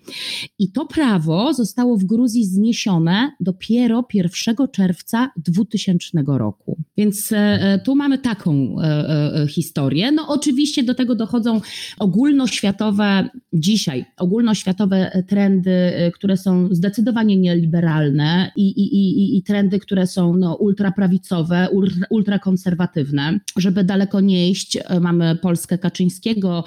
[0.60, 6.78] I to prawo zostało w Gruzji zniesione dopiero 1 czerwca 2000 roku.
[6.98, 10.12] Więc e, e, tu mamy taką e, historię.
[10.12, 11.62] No oczywiście do tego dochodzą
[12.00, 20.38] ogólnoświatowe, dzisiaj ogólnoświatowe trendy, które są zdecydowanie nieliberalne i, i, i, i trendy, które są
[20.38, 21.68] no, ultraprawicowe,
[22.10, 23.40] ultrakonserwatywne.
[23.58, 26.64] Żeby daleko nie iść, mamy Polskę Kaczyńskiego,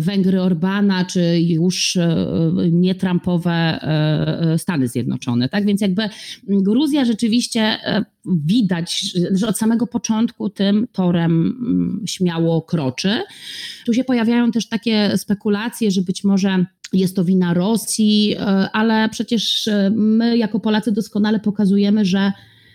[0.00, 1.98] Węgry Orbana, czy już
[2.70, 3.80] nietrampowe
[4.58, 5.48] Stany Zjednoczone.
[5.48, 6.08] Tak więc jakby
[6.48, 7.78] Gruzja rzeczywiście
[8.26, 13.22] widać, że od samego początku tym torem mm, śmiało kroczy.
[13.86, 19.08] Tu się pojawiają też takie spekulacje, że być może jest to wina Rosji, e, ale
[19.08, 22.32] przecież e, my jako Polacy doskonale pokazujemy, że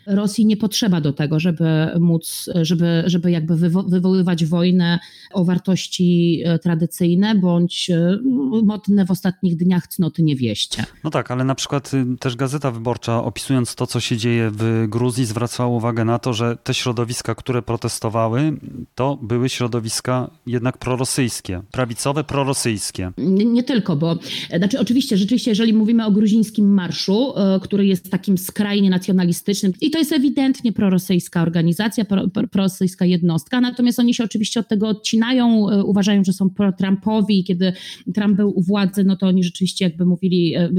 [0.08, 1.66] Rosji nie potrzeba do tego, żeby
[2.00, 5.00] móc, żeby, żeby jakby wywo wywoływać wojnę
[5.34, 8.20] o wartości e, tradycyjne bądź e,
[8.64, 10.86] modne w ostatnich dniach cnoty niewieście.
[11.04, 14.86] No tak, ale na przykład y, też Gazeta Wyborcza opisując to, co się dzieje w
[14.90, 18.54] Gruzji zwracała uwagę na to, że te środowiska, które protestowały,
[18.96, 23.12] to były środowiska jednak prorosyjskie, prawicowe, prorosyjskie.
[23.18, 24.18] Nie, nie tylko, bo
[24.58, 29.92] znaczy oczywiście, rzeczywiście, jeżeli mówimy o gruzińskim marszu, e, który jest takim skrajnie nacjonalistycznym i
[29.96, 35.70] to jest ewidentnie prorosyjska organizacja, pro, prorosyjska jednostka, natomiast oni się oczywiście od tego odcinają,
[35.70, 37.44] e, uważają, że są pro-Trumpowi.
[37.44, 37.74] Kiedy
[38.14, 40.70] Trump był u władzy, no to oni rzeczywiście jakby mówili, e,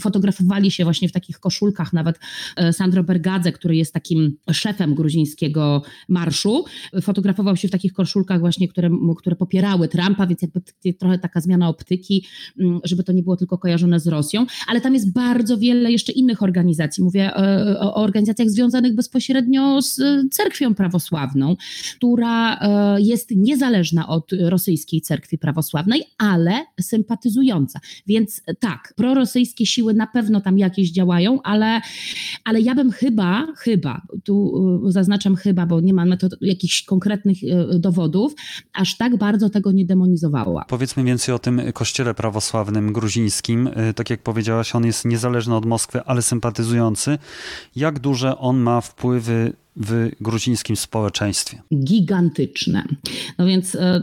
[0.00, 2.18] fotografowali się właśnie w takich koszulkach, nawet
[2.56, 6.64] e, Sandro Bergadze, który jest takim szefem gruzińskiego marszu,
[7.02, 10.60] fotografował się w takich koszulkach właśnie, które, które popierały Trumpa, więc jakby
[10.98, 12.26] trochę taka zmiana optyki,
[12.60, 16.12] mm, żeby to nie było tylko kojarzone z Rosją, ale tam jest bardzo wiele jeszcze
[16.12, 17.04] innych organizacji.
[17.04, 17.30] Mówię
[17.80, 21.56] o, o organizacjach związanych bezpośrednio z e, cerkwią prawosławną,
[21.96, 27.80] która e, jest niezależna od rosyjskiej cerkwi prawosławnej, ale sympatyzująca.
[28.06, 31.80] Więc e, tak, prorosyjskie siły na pewno tam jakieś działają, ale,
[32.44, 34.52] ale ja bym chyba, chyba, tu
[34.88, 37.36] zaznaczam chyba, bo nie mam na jakichś konkretnych
[37.78, 38.34] dowodów,
[38.72, 40.64] aż tak bardzo tego nie demonizowała.
[40.68, 43.70] Powiedzmy więcej o tym kościele prawosławnym gruzińskim.
[43.96, 47.18] Tak jak powiedziałaś, on jest niezależny od Moskwy, ale sympatyzujący.
[47.76, 51.62] Jak duże on ma wpływy w gruzińskim społeczeństwie?
[51.74, 52.84] Gigantyczne.
[53.38, 54.02] No więc e,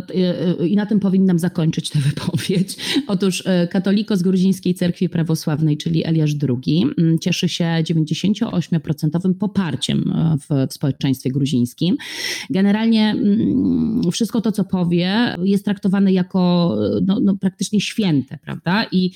[0.59, 2.77] e, i na tym powinnam zakończyć tę wypowiedź.
[3.07, 6.31] Otóż e, katoliko z gruzińskiej cerkwi prawosławnej, czyli Eliasz
[6.67, 6.85] II,
[7.21, 11.97] cieszy się 98% poparciem w, w społeczeństwie gruzińskim.
[12.49, 13.15] Generalnie
[14.11, 16.75] wszystko to, co powie, jest traktowane jako
[17.05, 18.85] no, no, praktycznie święte, prawda?
[18.91, 19.11] I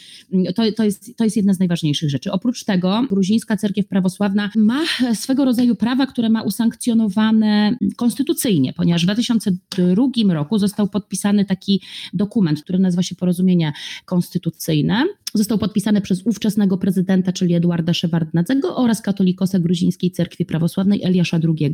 [0.55, 2.31] to, to, jest, to jest jedna z najważniejszych rzeczy.
[2.31, 4.81] Oprócz tego gruzińska cerkiew prawosławna ma
[5.13, 11.81] swego rodzaju prawa, które ma usankcjonowane konstytucyjnie, ponieważ w 2002 roku został podpisany taki
[12.13, 13.73] dokument, który nazywa się Porozumienie
[14.05, 15.05] Konstytucyjne.
[15.33, 21.71] Został podpisany przez ówczesnego prezydenta, czyli Eduarda Szewardnadzego oraz katolikosa gruzińskiej cerkwi prawosławnej Eliasza II.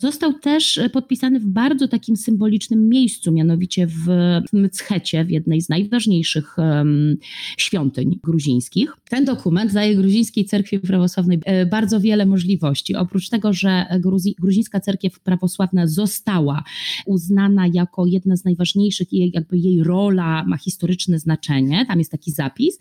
[0.00, 4.06] Został też podpisany w bardzo takim symbolicznym miejscu, mianowicie w
[4.52, 7.16] Mchecie, w jednej z najważniejszych um,
[7.56, 8.96] świątyń gruzińskich.
[9.10, 12.94] Ten dokument daje gruzińskiej cerkwi prawosławnej e, bardzo wiele możliwości.
[12.94, 16.64] Oprócz tego, że Gruzi gruzińska cerkiew prawosławna została
[17.06, 22.30] uznana jako jedna z najważniejszych i jakby jej rola ma historyczne znaczenie, tam jest taki
[22.30, 22.71] zapis,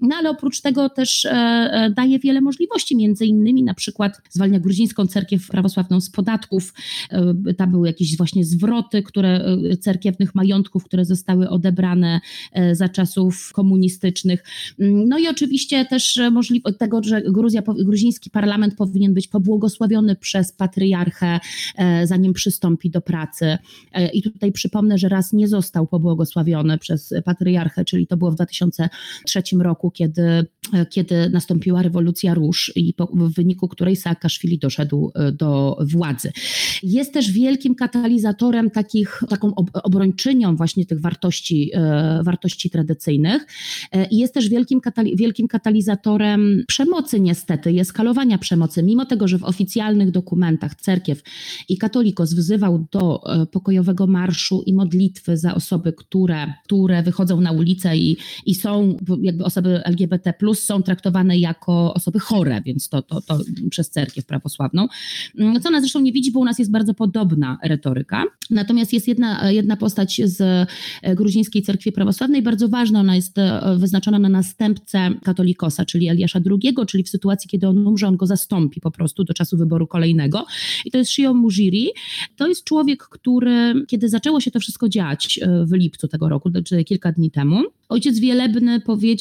[0.00, 4.60] no ale oprócz tego też e, e, daje wiele możliwości, między innymi na przykład zwalnia
[4.60, 6.74] gruzińską cerkiew prawosławną z podatków,
[7.10, 12.20] e, tam były jakieś właśnie zwroty, które cerkiewnych majątków, które zostały odebrane
[12.72, 14.44] za czasów komunistycznych.
[14.78, 21.40] No i oczywiście też możliwość tego, że Gruzja, gruziński parlament powinien być pobłogosławiony przez patriarchę,
[22.04, 23.58] zanim przystąpi do pracy.
[24.12, 29.39] I tutaj przypomnę, że raz nie został pobłogosławiony przez patriarchę, czyli to było w 2003
[29.62, 30.46] roku, kiedy
[30.90, 36.32] kiedy nastąpiła rewolucja róż i po, w wyniku której Saakaszwili doszedł do władzy.
[36.82, 41.70] Jest też wielkim katalizatorem takich, taką obrończynią właśnie tych wartości,
[42.24, 43.46] wartości tradycyjnych
[44.10, 49.44] i jest też wielkim, katali wielkim katalizatorem przemocy niestety eskalowania przemocy, mimo tego, że w
[49.44, 51.22] oficjalnych dokumentach cerkiew
[51.68, 53.20] i katolikos wzywał do
[53.52, 58.16] pokojowego marszu i modlitwy za osoby, które, które wychodzą na ulicę i,
[58.46, 58.96] i są
[59.30, 63.38] jakby osoby LGBT+, są traktowane jako osoby chore, więc to, to, to
[63.70, 64.86] przez cerkiew prawosławną.
[65.38, 68.24] Mm, co nas zresztą nie widzi, bo u nas jest bardzo podobna retoryka.
[68.50, 70.40] Natomiast jest jedna, jedna postać z
[71.02, 76.40] e, gruzińskiej cerkwi prawosławnej, bardzo ważna, ona jest e, wyznaczona na następcę katolikosa, czyli Eliasza
[76.50, 79.86] II, czyli w sytuacji, kiedy on umrze, on go zastąpi po prostu do czasu wyboru
[79.86, 80.46] kolejnego.
[80.84, 81.88] I to jest Shio Mujiri.
[82.36, 86.50] To jest człowiek, który, kiedy zaczęło się to wszystko dziać e, w lipcu tego roku,
[86.64, 89.19] czyli kilka dni temu, ojciec Wielebny powiedział,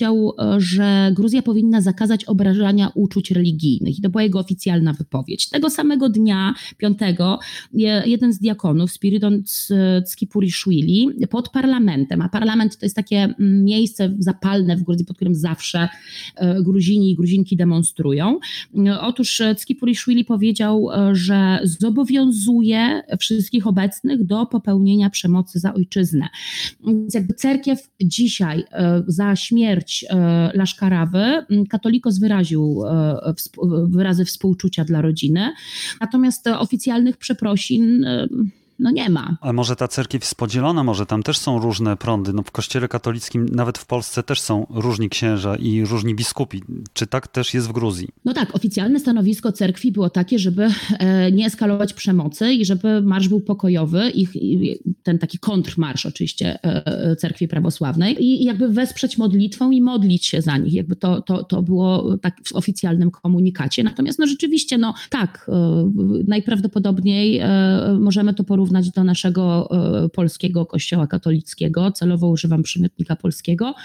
[0.58, 4.00] że Gruzja powinna zakazać obrażania uczuć religijnych.
[4.00, 5.50] I to była jego oficjalna wypowiedź.
[5.50, 7.40] Tego samego dnia, piątego,
[8.06, 9.44] jeden z diakonów, Spiridon
[10.06, 15.36] Skipuriszwili, pod parlamentem, a parlament to jest takie mm, miejsce zapalne w Gruzji, pod którym
[15.36, 15.90] zawsze
[16.36, 18.40] e, Gruzini i Gruzinki demonstrują.
[19.02, 26.28] Otóż Skipuriszwili powiedział, e, że zobowiązuje wszystkich obecnych do popełnienia przemocy za ojczyznę.
[26.88, 29.89] Więc jakby cerkiew dzisiaj e, za śmierć
[30.54, 32.82] Laszkarawy katolikos wyraził
[33.88, 35.54] wyrazy współczucia dla rodziny,
[36.02, 38.06] natomiast oficjalnych przeprosin
[38.80, 39.38] no nie ma.
[39.42, 42.34] A może ta cerkiew jest podzielona, może tam też są różne prądy.
[42.34, 46.64] No w kościele katolickim, nawet w Polsce też są różni księża i różni biskupi.
[46.94, 48.08] Czy tak też jest w Gruzji?
[48.26, 50.68] No tak, oficjalne stanowisko cerkwi było takie, żeby
[51.00, 54.30] e, nie eskalować przemocy i żeby marsz był pokojowy, ich,
[55.04, 60.42] ten taki kontrmarsz oczywiście e, e, cerkwi prawosławnej i jakby wesprzeć modlitwą i modlić się
[60.42, 60.74] za nich.
[60.74, 63.84] Jakby to, to, to było tak w oficjalnym komunikacie.
[63.84, 65.52] Natomiast no rzeczywiście, no tak,
[66.28, 67.42] najprawdopodobniej
[68.00, 69.70] możemy to porównać porównać do naszego
[70.06, 73.76] e, polskiego kościoła katolickiego, celowo używam przymiotnika polskiego,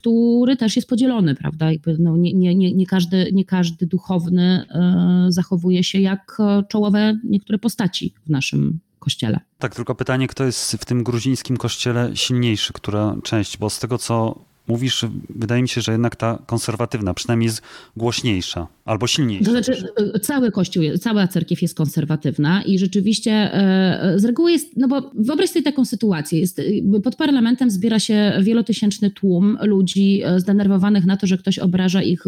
[0.00, 1.72] który też jest podzielony, prawda?
[1.72, 7.18] Jakby no nie, nie, nie, nie, każdy, nie każdy duchowny e, zachowuje się jak czołowe
[7.24, 9.40] niektóre postaci w naszym kościele.
[9.58, 13.98] Tak, tylko pytanie, kto jest w tym gruzińskim kościele silniejszy, która część, bo z tego
[13.98, 17.62] co mówisz, wydaje mi się, że jednak ta konserwatywna przynajmniej jest
[17.96, 19.44] głośniejsza albo silniejsza.
[19.44, 19.72] To znaczy,
[20.14, 25.10] e, cały kościół, cała cerkiew jest konserwatywna i rzeczywiście e, z reguły jest, no bo
[25.14, 31.16] wyobraź sobie taką sytuację, jest, e, pod parlamentem zbiera się wielotysięczny tłum ludzi zdenerwowanych na
[31.16, 32.24] to, że ktoś obraża ich,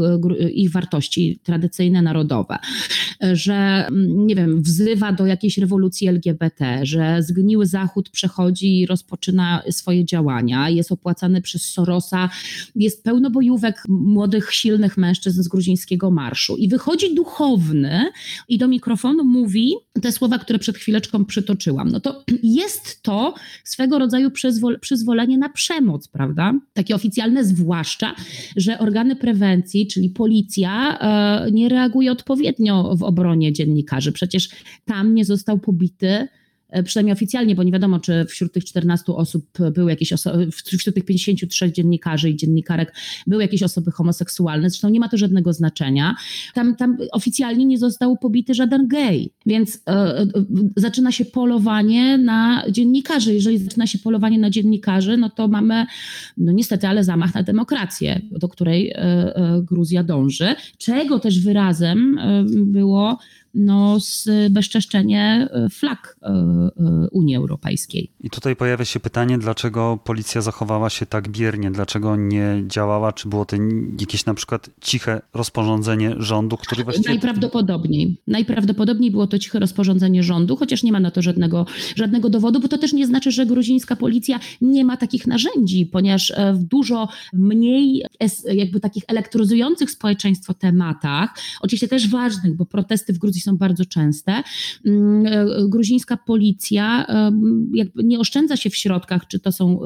[0.53, 2.59] ich wartości tradycyjne, narodowe,
[3.33, 9.63] że mm, nie wiem, wzywa do jakiejś rewolucji LGBT, że zgniły Zachód przechodzi i rozpoczyna
[9.71, 12.24] swoje działania, jest opłacany przez Sorosa
[12.75, 16.57] jest pełno bojówek młodych, silnych mężczyzn z gruzińskiego marszu.
[16.57, 18.11] I wychodzi duchowny
[18.49, 21.91] i do mikrofonu mówi te słowa, które przed chwileczką przytoczyłam.
[21.91, 26.55] No to jest to swego rodzaju przyzwol przyzwolenie na przemoc, prawda?
[26.73, 28.15] Takie oficjalne, zwłaszcza,
[28.57, 34.13] że organy prewencji, czyli policja, e, nie reaguje odpowiednio w obronie dziennikarzy.
[34.13, 34.49] Przecież
[34.85, 36.29] tam nie został pobity
[36.85, 41.05] przynajmniej oficjalnie, bo nie wiadomo, czy wśród tych 14 osób były jakieś osoby, wśród tych
[41.05, 42.95] 53 dziennikarzy i dziennikarek
[43.27, 46.15] były jakieś osoby homoseksualne, zresztą nie ma to żadnego znaczenia.
[46.55, 50.27] Tam, tam oficjalnie nie został pobity żaden gej, więc e, e,
[50.77, 53.35] zaczyna się polowanie na dziennikarzy.
[53.35, 55.87] Jeżeli zaczyna się polowanie na dziennikarzy, no to mamy,
[56.37, 62.19] no niestety, ale zamach na demokrację, do której e, e, Gruzja dąży, czego też wyrazem
[62.19, 63.19] e, było
[63.55, 63.99] no,
[64.51, 66.71] bezczeszczenie e, flag e, e,
[67.11, 68.11] Unii Europejskiej.
[68.21, 73.29] I tutaj pojawia się pytanie, dlaczego policja zachowała się tak biernie, dlaczego nie działała, czy
[73.29, 73.57] było to
[74.01, 77.09] jakieś na przykład ciche rozporządzenie rządu, który właściwie...
[77.09, 78.17] Najprawdopodobniej.
[78.27, 82.69] Najprawdopodobniej było to ciche rozporządzenie rządu, chociaż nie ma na to żadnego, żadnego dowodu, bo
[82.69, 88.03] to też nie znaczy, że gruzińska policja nie ma takich narzędzi, ponieważ w dużo mniej
[88.55, 94.43] jakby takich elektryzujących społeczeństwo tematach, oczywiście też ważnych, bo protesty w Gruzji są bardzo częste.
[94.87, 97.07] Mm, e, gruzińska policja
[97.73, 99.81] jakby nie oszczędza się w środkach, czy to są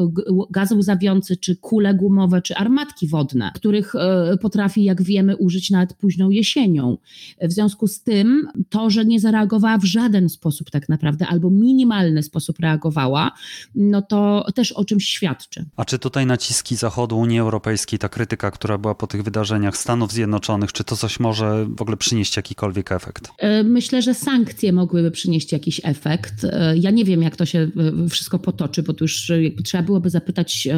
[0.51, 5.95] gazy łzawiące, czy kule gumowe, czy armatki wodne, których e, potrafi, jak wiemy, użyć nawet
[5.95, 6.99] późną jesienią.
[7.43, 12.23] W związku z tym to, że nie zareagowała w żaden sposób tak naprawdę, albo minimalny
[12.23, 13.33] sposób reagowała,
[13.75, 15.65] no to też o czymś świadczy.
[15.77, 20.13] A czy tutaj naciski Zachodu, Unii Europejskiej, ta krytyka, która była po tych wydarzeniach Stanów
[20.13, 23.31] Zjednoczonych, czy to coś może w ogóle przynieść jakikolwiek efekt?
[23.49, 26.35] E, Myślę, że sankcje mogłyby przynieść jakiś efekt.
[26.81, 27.71] Ja nie wiem, jak to się
[28.11, 29.33] wszystko potoczy, bo tu już
[29.65, 30.69] trzeba byłoby zapytać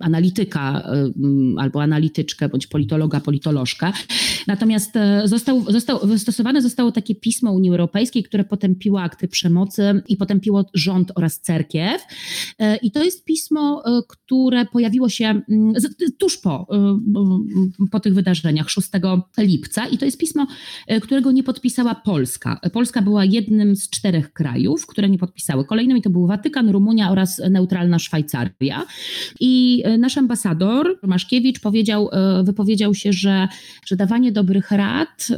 [0.00, 0.92] analityka
[1.58, 3.92] albo analityczkę, bądź politologa, politolożkę.
[4.46, 4.92] Natomiast
[5.24, 11.12] został, został, wystosowane zostało takie pismo Unii Europejskiej, które potępiło akty przemocy i potępiło rząd
[11.14, 12.02] oraz cerkiew.
[12.82, 15.42] I to jest pismo, które pojawiło się
[16.18, 16.66] tuż po,
[17.90, 18.88] po tych wydarzeniach 6
[19.38, 20.46] lipca i to jest pismo,
[21.02, 21.42] którego nie
[21.84, 22.60] podpisała Polska.
[22.72, 25.64] Polska była jednym z czterech krajów, które nie podpisały.
[25.64, 28.86] Kolejnymi to był Watykan, Rumunia oraz neutralna Szwajcaria.
[29.40, 32.10] I nasz ambasador Maszkiewicz powiedział,
[32.44, 33.48] wypowiedział się, że,
[33.86, 35.28] że dawanie dobrych rad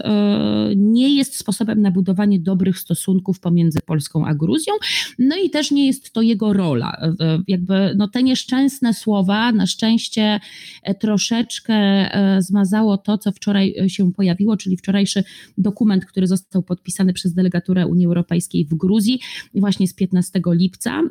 [0.76, 4.74] nie jest sposobem na budowanie dobrych stosunków pomiędzy Polską a Gruzją,
[5.18, 7.00] no i też nie jest to jego rola.
[7.48, 10.40] Jakby no, te nieszczęsne słowa na szczęście
[10.82, 15.24] e, troszeczkę e, zmazało to, co wczoraj e, się pojawiło, czyli wczorajszy
[15.58, 16.35] dokument, który został
[16.66, 19.20] podpisany przez delegaturę Unii Europejskiej w Gruzji
[19.54, 21.02] właśnie z 15 lipca,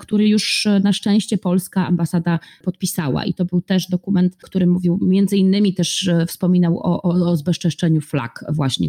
[0.00, 5.36] który już na szczęście polska ambasada podpisała i to był też dokument, który mówił między
[5.36, 8.88] innymi też wspominał o, o, o zbezczeszczeniu flag właśnie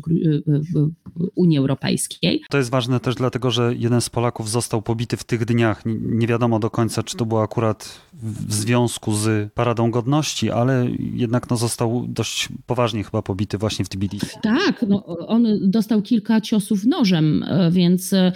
[1.35, 2.41] Unii Europejskiej.
[2.49, 5.83] To jest ważne też dlatego, że jeden z Polaków został pobity w tych dniach.
[6.01, 11.49] Nie wiadomo do końca, czy to było akurat w związku z Paradą Godności, ale jednak
[11.49, 14.27] no, został dość poważnie chyba pobity właśnie w Tbilisi.
[14.41, 15.45] Tak, no, on
[15.76, 18.32] dostał kilka ciosów nożem, e, więc e,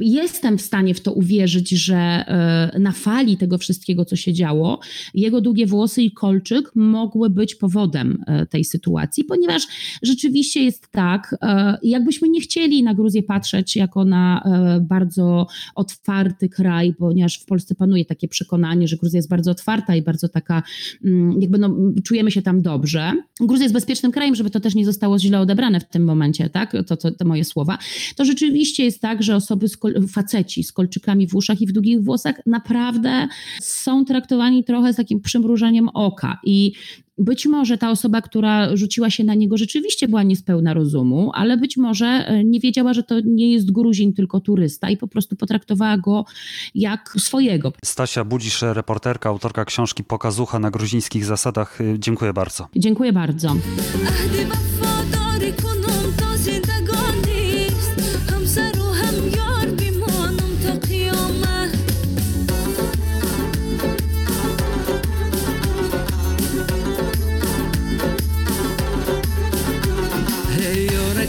[0.00, 4.80] jestem w stanie w to uwierzyć, że e, na fali tego wszystkiego, co się działo,
[5.14, 9.62] jego długie włosy i kolczyk mogły być powodem tej sytuacji, ponieważ
[10.02, 11.36] rzeczywiście jest tak,
[11.82, 14.42] jakbyśmy nie chcieli na Gruzję patrzeć jako na
[14.80, 20.02] bardzo otwarty kraj, ponieważ w Polsce panuje takie przekonanie, że Gruzja jest bardzo otwarta i
[20.02, 20.62] bardzo taka,
[21.04, 23.12] mm, jakby no, czujemy się tam dobrze.
[23.40, 26.65] Gruzja jest bezpiecznym krajem, żeby to też nie zostało źle odebrane w tym momencie, tak?
[26.86, 27.78] To, to, te moje słowa.
[28.16, 31.72] To rzeczywiście jest tak, że osoby, z kol- faceci z kolczykami w uszach i w
[31.72, 33.28] długich włosach naprawdę
[33.60, 36.72] są traktowani trochę z takim przymrużeniem oka i
[37.18, 41.76] być może ta osoba, która rzuciła się na niego, rzeczywiście była niespełna rozumu, ale być
[41.76, 45.98] może e, nie wiedziała, że to nie jest Gruzin, tylko turysta i po prostu potraktowała
[45.98, 46.24] go
[46.74, 47.72] jak swojego.
[47.84, 51.78] Stasia Budzisz, reporterka, autorka książki Pokazucha na gruzińskich zasadach.
[51.98, 52.68] Dziękuję bardzo.
[52.76, 53.56] Dziękuję bardzo.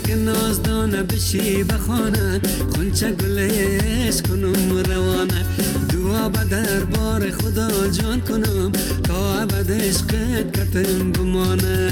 [0.07, 2.41] کنه بشی بخانه.
[2.75, 5.45] خونچه گلش کنم روانه.
[5.89, 8.71] دعا به دربار خدا جان کنم.
[9.03, 11.91] تا ابد عشقت کتم بمانه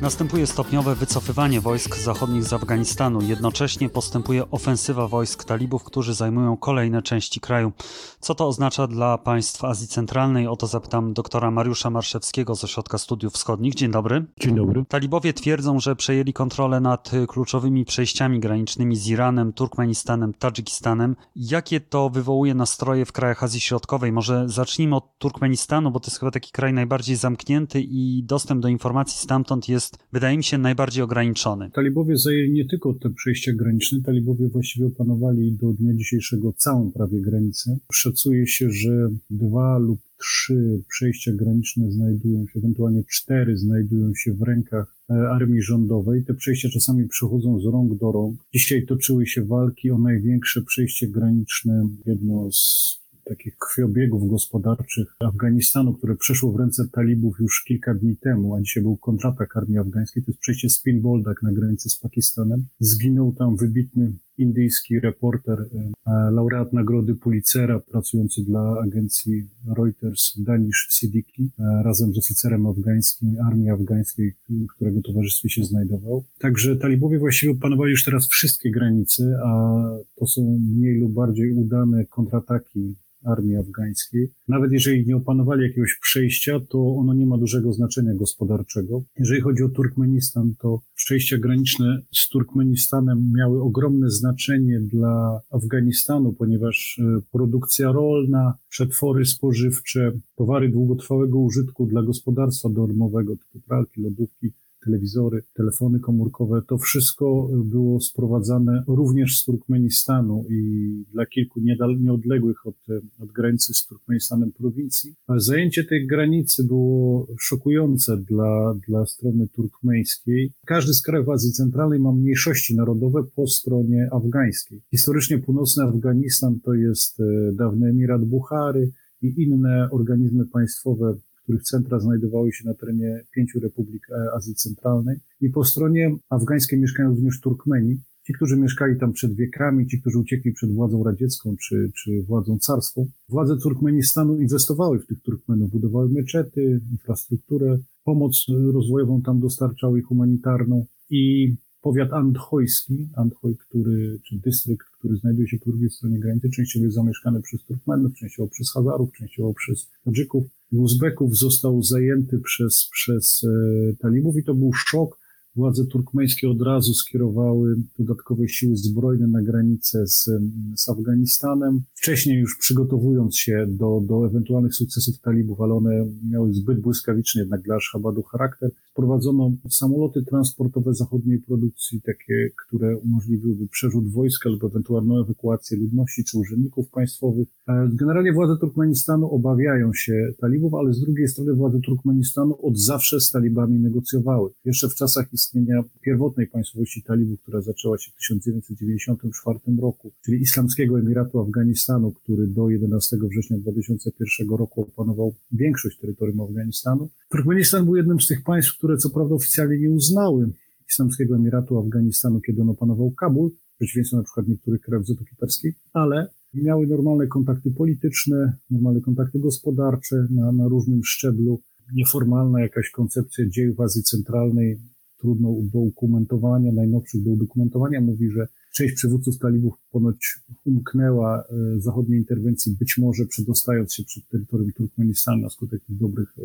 [0.00, 3.22] Następuje stopniowe wycofywanie wojsk zachodnich z Afganistanu.
[3.22, 7.72] Jednocześnie postępuje ofensywa wojsk talibów, którzy zajmują kolejne części kraju.
[8.20, 10.46] Co to oznacza dla państw Azji Centralnej?
[10.46, 13.74] O to zapytam doktora Mariusza Marszewskiego z Ośrodka Studiów Wschodnich.
[13.74, 14.24] Dzień dobry.
[14.40, 14.84] Dzień dobry.
[14.88, 21.16] Talibowie twierdzą, że przejęli kontrolę nad kluczowymi przejściami granicznymi z Iranem, Turkmenistanem, Tadżykistanem.
[21.36, 24.12] Jakie to wywołuje nastroje w krajach Azji Środkowej?
[24.12, 28.68] Może zacznijmy od Turkmenistanu, bo to jest chyba taki kraj najbardziej zamknięty i dostęp do
[28.68, 31.70] informacji stamtąd jest jest, wydaje mi się, najbardziej ograniczony.
[31.70, 37.20] Talibowie zajęli nie tylko te przejścia graniczne, talibowie właściwie opanowali do dnia dzisiejszego całą prawie
[37.20, 37.78] granicę.
[37.92, 44.42] Szacuje się, że dwa lub trzy przejścia graniczne znajdują się, ewentualnie cztery znajdują się w
[44.42, 46.24] rękach e, armii rządowej.
[46.24, 48.40] Te przejścia czasami przechodzą z rąk do rąk.
[48.54, 52.98] Dzisiaj toczyły się walki o największe przejście graniczne, jedno z
[53.28, 58.82] takich krwiobiegów gospodarczych Afganistanu, które przeszło w ręce talibów już kilka dni temu, a dzisiaj
[58.82, 62.66] był kontratak armii afgańskiej, to jest przejście Spinboldak na granicy z Pakistanem.
[62.80, 71.50] Zginął tam wybitny indyjski reporter, e, laureat nagrody Pulitzera, pracujący dla agencji Reuters, Danish Siddiqui,
[71.58, 74.34] e, razem z oficerem afgańskim, armii afgańskiej,
[74.76, 76.24] którego towarzystwie się znajdował.
[76.38, 79.82] Także talibowie właściwie opanowali już teraz wszystkie granice, a
[80.16, 84.30] to są mniej lub bardziej udane kontrataki armii afgańskiej.
[84.48, 89.02] Nawet jeżeli nie opanowali jakiegoś przejścia, to ono nie ma dużego znaczenia gospodarczego.
[89.18, 97.00] Jeżeli chodzi o Turkmenistan, to przejścia graniczne z Turkmenistanem miały ogromne znaczenie dla Afganistanu, ponieważ
[97.02, 104.52] e, produkcja rolna, przetwory spożywcze, towary długotrwałego użytku dla gospodarstwa domowego, typu pralki, lodówki,
[104.84, 111.60] telewizory, telefony komórkowe, to wszystko było sprowadzane również z Turkmenistanu i dla kilku
[112.00, 112.76] nieodległych od,
[113.18, 115.14] od granicy z Turkmenistanem prowincji.
[115.26, 120.52] Ale zajęcie tej granicy było szokujące dla, dla strony turkmeńskiej.
[120.66, 124.82] Każdy z krajów Azji Centralnej ma mniejszości narodowe po stronie afgańskiej.
[124.90, 131.16] Historycznie północny Afganistan to jest e, dawny Emirat Buchary i inne organizmy państwowe
[131.48, 135.16] których centra znajdowały się na terenie pięciu republik e, Azji Centralnej.
[135.40, 140.18] I po stronie afgańskiej mieszkają również Turkmeni, ci, którzy mieszkali tam przed wiekami, ci, którzy
[140.18, 143.06] uciekli przed władzą radziecką czy, czy władzą carską.
[143.28, 151.54] Władze Turkmenistanu inwestowały w tych Turkmenów, budowały meczety, infrastrukturę, pomoc rozwojową tam dostarczały humanitarną i
[151.82, 156.96] powiat andchojski, Andchoj, który, czy dystrykt, który znajduje się po drugiej stronie granicy, częściowo jest
[156.96, 163.44] zamieszkany przez Turkmenów, częściowo przez Hazarów, częściowo przez Tadżyków i Uzbeków, został zajęty przez, przez
[163.44, 165.18] e, talibów i to był szok,
[165.58, 170.30] Władze turkmeńskie od razu skierowały dodatkowe siły zbrojne na granicę z,
[170.76, 171.82] z Afganistanem.
[171.98, 177.62] Wcześniej już przygotowując się do, do ewentualnych sukcesów talibów, ale one miały zbyt błyskawiczny jednak
[177.62, 185.20] dla Ashhabadu charakter, wprowadzono samoloty transportowe zachodniej produkcji, takie, które umożliwiłyby przerzut wojska lub ewentualną
[185.20, 187.48] ewakuację ludności czy urzędników państwowych.
[187.68, 193.20] E, generalnie władze Turkmenistanu obawiają się talibów, ale z drugiej strony władze Turkmenistanu od zawsze
[193.20, 194.50] z talibami negocjowały.
[194.64, 200.98] Jeszcze w czasach istnienia pierwotnej państwowości talibów, która zaczęła się w 1994 roku, czyli Islamskiego
[200.98, 201.87] Emiratu Afganistanu,
[202.22, 207.08] który do 11 września 2001 roku opanował większość terytorium Afganistanu.
[207.28, 210.52] Turkmenistan był jednym z tych państw, które co prawda oficjalnie nie uznały
[210.90, 215.74] Islamskiego Emiratu Afganistanu, kiedy on opanował Kabul, w przeciwieństwie na przykład niektórych krajów Zatoki Perskiej,
[215.92, 221.60] ale miały normalne kontakty polityczne, normalne kontakty gospodarcze na, na różnym szczeblu.
[221.94, 224.80] Nieformalna jakaś koncepcja dziejów Azji Centralnej
[225.18, 232.18] trudno do udokumentowania, najnowszych do udokumentowania, mówi, że część przywódców talibów ponoć umknęła e, zachodniej
[232.18, 236.42] interwencji, być może przedostając się przed terytorium Turkmenistanu na skutek tych dobrych, e,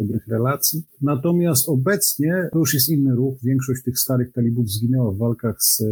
[0.00, 0.82] dobrych relacji.
[1.02, 3.34] Natomiast obecnie to już jest inny ruch.
[3.42, 5.82] Większość tych starych talibów zginęła w walkach z,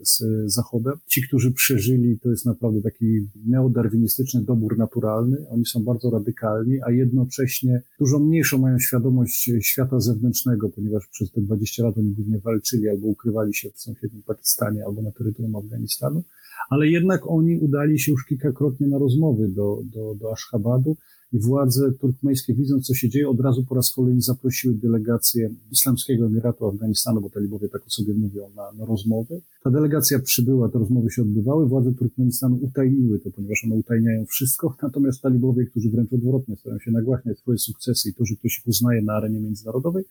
[0.00, 0.94] z Zachodem.
[1.06, 5.48] Ci, którzy przeżyli, to jest naprawdę taki neodarwinistyczny dobór naturalny.
[5.48, 11.40] Oni są bardzo radykalni, a jednocześnie dużo mniejszą mają świadomość świata zewnętrznego, ponieważ przez te
[11.40, 16.22] 20 lat oni głównie walczyli albo ukrywali się w sąsiednim Pakistanie, albo na terytorium Afganistanu,
[16.70, 20.96] ale jednak oni udali się już kilkakrotnie na rozmowy do, do, do Ashhabadu
[21.34, 26.26] i władze turkmeńskie, widząc co się dzieje, od razu po raz kolejny zaprosiły delegację Islamskiego
[26.26, 29.40] Emiratu Afganistanu, bo talibowie tak o sobie mówią, na, na rozmowy.
[29.62, 34.76] Ta delegacja przybyła, te rozmowy się odbywały, władze Turkmenistanu utajniły to, ponieważ one utajniają wszystko,
[34.82, 38.66] natomiast talibowie, którzy wręcz odwrotnie starają się nagłaśniać swoje sukcesy i to, że ktoś ich
[38.66, 40.04] uznaje na arenie międzynarodowej,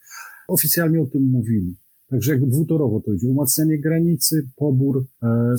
[0.48, 1.76] oficjalnie o tym mówili.
[2.14, 3.28] Także jakby dwutorowo to idzie.
[3.28, 5.54] Umacnianie granicy, pobór, e,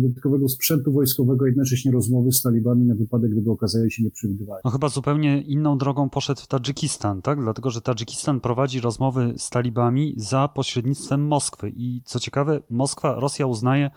[0.00, 4.62] dodatkowego sprzętu wojskowego, jednocześnie rozmowy z talibami na wypadek, gdyby okazali się nieprzewidywalni.
[4.64, 7.40] No chyba zupełnie inną drogą poszedł Tadżykistan, tak?
[7.40, 11.72] Dlatego, że Tadżykistan prowadzi rozmowy z talibami za pośrednictwem Moskwy.
[11.76, 13.90] I co ciekawe, Moskwa, Rosja uznaje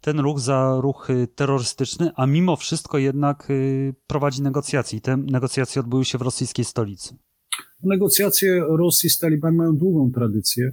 [0.00, 4.98] ten ruch za ruch terrorystyczny, a mimo wszystko jednak y, prowadzi negocjacje.
[4.98, 7.16] I te negocjacje odbyły się w rosyjskiej stolicy.
[7.84, 10.72] Negocjacje Rosji z Talibami mają długą tradycję.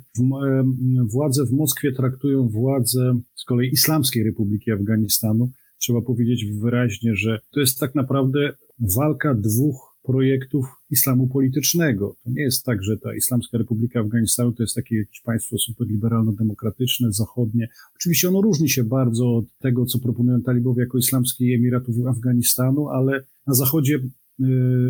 [1.11, 5.51] Władze w Moskwie traktują władze z kolei Islamskiej Republiki Afganistanu.
[5.77, 12.15] Trzeba powiedzieć wyraźnie, że to jest tak naprawdę walka dwóch projektów islamu politycznego.
[12.23, 17.11] To nie jest tak, że ta Islamska Republika Afganistanu to jest takie jakieś państwo superliberalno-demokratyczne,
[17.11, 17.67] zachodnie.
[17.95, 23.23] Oczywiście ono różni się bardzo od tego, co proponują talibowie jako Islamski Emiratów Afganistanu, ale
[23.47, 23.99] na zachodzie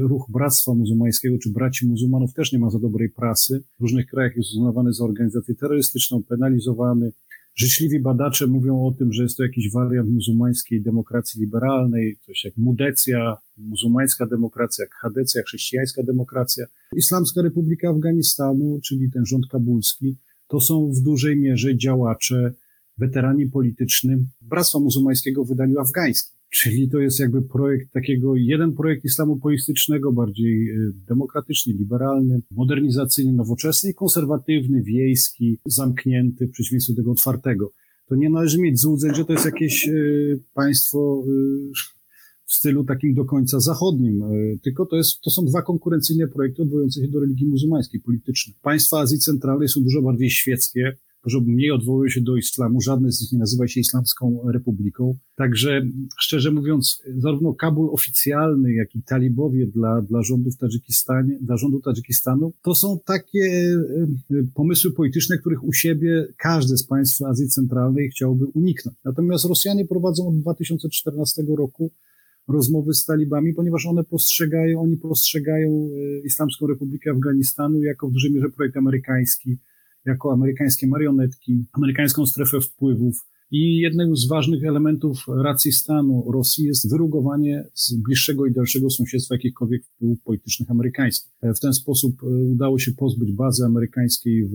[0.02, 3.64] ruch Bractwa Muzułmańskiego czy Braci Muzułmanów też nie ma za dobrej prasy.
[3.80, 7.12] W różnych krajach jest uznawany za organizację terrorystyczną, penalizowany.
[7.56, 12.58] Życzliwi badacze mówią o tym, że jest to jakiś wariant muzułmańskiej demokracji liberalnej, coś jak
[12.58, 16.66] mudecja, muzułmańska demokracja, jak hadecja, chrześcijańska demokracja.
[16.96, 22.54] Islamska Republika Afganistanu, czyli ten rząd kabulski, to są w dużej mierze działacze,
[22.98, 26.41] weterani polityczni Bractwa Muzułmańskiego w wydaniu afgańskim.
[26.54, 33.34] Czyli to jest jakby projekt takiego, jeden projekt islamu polistycznego, bardziej y, demokratyczny, liberalny, modernizacyjny,
[33.34, 37.72] nowoczesny i konserwatywny, wiejski, zamknięty w przeciwieństwie do tego otwartego.
[38.08, 41.32] To nie należy mieć złudzeń, że to jest jakieś y, państwo y,
[42.46, 44.24] w stylu takim do końca zachodnim,
[44.64, 48.56] tylko to, jest, to są dwa konkurencyjne projekty odwołujące się do religii muzułmańskiej, politycznej.
[48.62, 50.98] Państwa Azji Centralnej są dużo bardziej świeckie,
[51.30, 55.18] że mniej odwołują się do islamu, żadne z nich nie nazywa się Islamską Republiką.
[55.36, 55.82] Także
[56.20, 61.80] szczerze mówiąc, zarówno Kabul oficjalny, jak i talibowie dla, dla rządu w Tadżykistanie, dla rządu
[61.80, 63.40] Tadżykistanu, to są takie
[64.32, 68.98] e, e, pomysły polityczne, których u siebie każde z państw Azji Centralnej chciałoby uniknąć.
[69.06, 71.92] Natomiast Rosjanie prowadzą od 2014 roku
[72.48, 78.32] rozmowy z talibami, ponieważ one postrzegają, oni postrzegają e, Islamską Republikę Afganistanu jako w dużej
[78.32, 79.58] mierze projekt amerykański,
[80.06, 83.26] jako amerykańskie marionetki, amerykańską strefę wpływów.
[83.52, 89.36] I jednym z ważnych elementów racji stanu Rosji jest wyrugowanie z bliższego i dalszego sąsiedztwa
[89.36, 91.32] jakichkolwiek wpływów politycznych amerykańskich.
[91.44, 94.54] W ten sposób e, udało się pozbyć bazy amerykańskiej w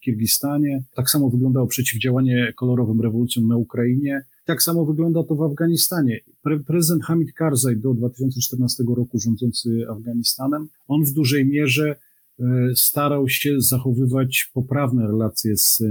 [0.00, 0.84] Kirgistanie.
[0.94, 4.22] Tak samo wyglądało przeciwdziałanie kolorowym rewolucjom na Ukrainie.
[4.44, 6.20] Tak samo wygląda to w Afganistanie.
[6.42, 11.96] Pre prezydent Hamid Karzai do 2014 roku rządzący Afganistanem, on w dużej mierze
[12.74, 15.86] starał się zachowywać poprawne relacje z e,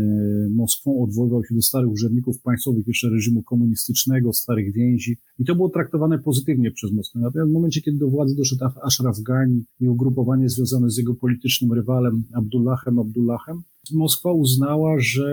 [0.50, 5.70] Moskwą, odwoływał się do starych urzędników państwowych jeszcze reżimu komunistycznego, starych więzi i to było
[5.70, 7.20] traktowane pozytywnie przez Moskwę.
[7.20, 11.74] Natomiast w momencie, kiedy do władzy doszedł Ashraf Ghani i ugrupowanie związane z jego politycznym
[11.74, 15.26] rywalem Abdullahem Abdullahem, Moskwa uznała, że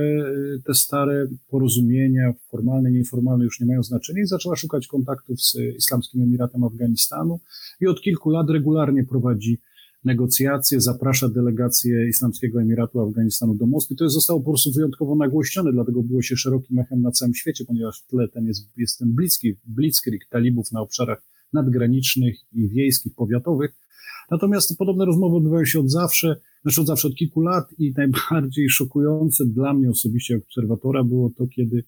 [0.58, 5.56] e, te stare porozumienia, formalne, nieformalne, już nie mają znaczenia i zaczęła szukać kontaktów z
[5.76, 7.40] Islamskim Emiratem Afganistanu
[7.80, 9.58] i od kilku lat regularnie prowadzi
[10.04, 13.94] negocjacje, zaprasza delegację Islamskiego Emiratu Afganistanu do Moskwy.
[13.94, 18.00] To zostało po prostu wyjątkowo nagłośnione, dlatego było się szerokim echem na całym świecie, ponieważ
[18.00, 23.70] w tle ten jest, jest ten bliski, blitzkrieg talibów na obszarach nadgranicznych i wiejskich, powiatowych.
[24.30, 28.68] Natomiast podobne rozmowy odbywają się od zawsze, znaczy od zawsze, od kilku lat i najbardziej
[28.70, 31.84] szokujące dla mnie osobiście, obserwatora, było to, kiedy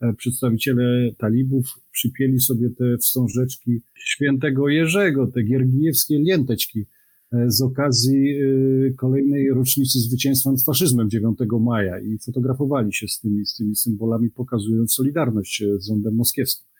[0.00, 6.86] e, przedstawiciele talibów przypięli sobie te wstążeczki świętego Jerzego, te giergijewskie lięteczki,
[7.46, 13.46] z okazji e, kolejnej rocznicy zwycięstwa nad faszyzmem 9 maja i fotografowali się z tymi,
[13.46, 16.71] z tymi symbolami, pokazując solidarność e, z rządem moskiewskim.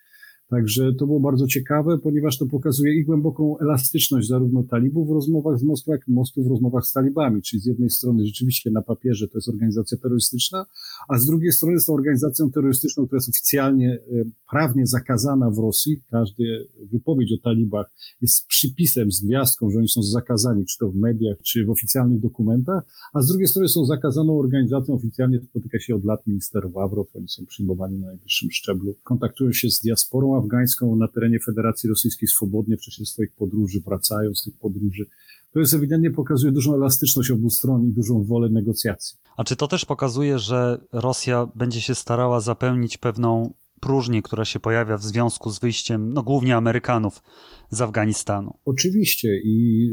[0.53, 5.59] Także to było bardzo ciekawe, ponieważ to pokazuje i głęboką elastyczność zarówno talibów w rozmowach
[5.59, 7.41] z Moskwą, jak i Moskwy w rozmowach z talibami.
[7.41, 10.65] Czyli z jednej strony rzeczywiście na papierze to jest organizacja terrorystyczna,
[11.09, 15.57] a z drugiej strony jest to organizacją terrorystyczną, która jest oficjalnie, e, prawnie zakazana w
[15.57, 16.01] Rosji.
[16.11, 16.43] Każda
[16.91, 17.91] wypowiedź o talibach
[18.21, 22.19] jest przypisem, z gwiazdką, że oni są zakazani, czy to w mediach, czy w oficjalnych
[22.19, 22.83] dokumentach,
[23.13, 27.29] a z drugiej strony są zakazaną organizacją, oficjalnie spotyka się od lat minister Ławrow, oni
[27.29, 32.77] są przyjmowani na najwyższym szczeblu, kontaktują się z diasporą afgańską na terenie Federacji Rosyjskiej swobodnie
[32.77, 35.05] w czasie swoich podróży, wracają z tych podróży.
[35.53, 39.17] To jest ewidentnie pokazuje dużą elastyczność obu stron i dużą wolę negocjacji.
[39.37, 44.59] A czy to też pokazuje, że Rosja będzie się starała zapełnić pewną próżnię, która się
[44.59, 47.23] pojawia w związku z wyjściem, no głównie Amerykanów
[47.69, 48.53] z Afganistanu.
[48.65, 49.89] Oczywiście i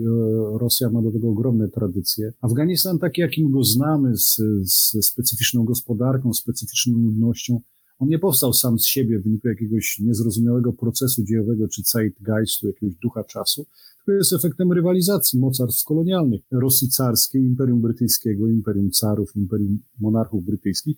[0.55, 2.33] e, Rosja ma do tego ogromne tradycje.
[2.41, 7.61] Afganistan taki, jakim go znamy, z, z specyficzną gospodarką, specyficzną ludnością,
[8.01, 12.95] on nie powstał sam z siebie w wyniku jakiegoś niezrozumiałego procesu dziejowego czy zeitgeistu, jakiegoś
[12.95, 19.79] ducha czasu, tylko jest efektem rywalizacji mocarstw kolonialnych Rosji carskiej, Imperium Brytyjskiego, Imperium Carów, Imperium
[20.01, 20.97] Monarchów Brytyjskich,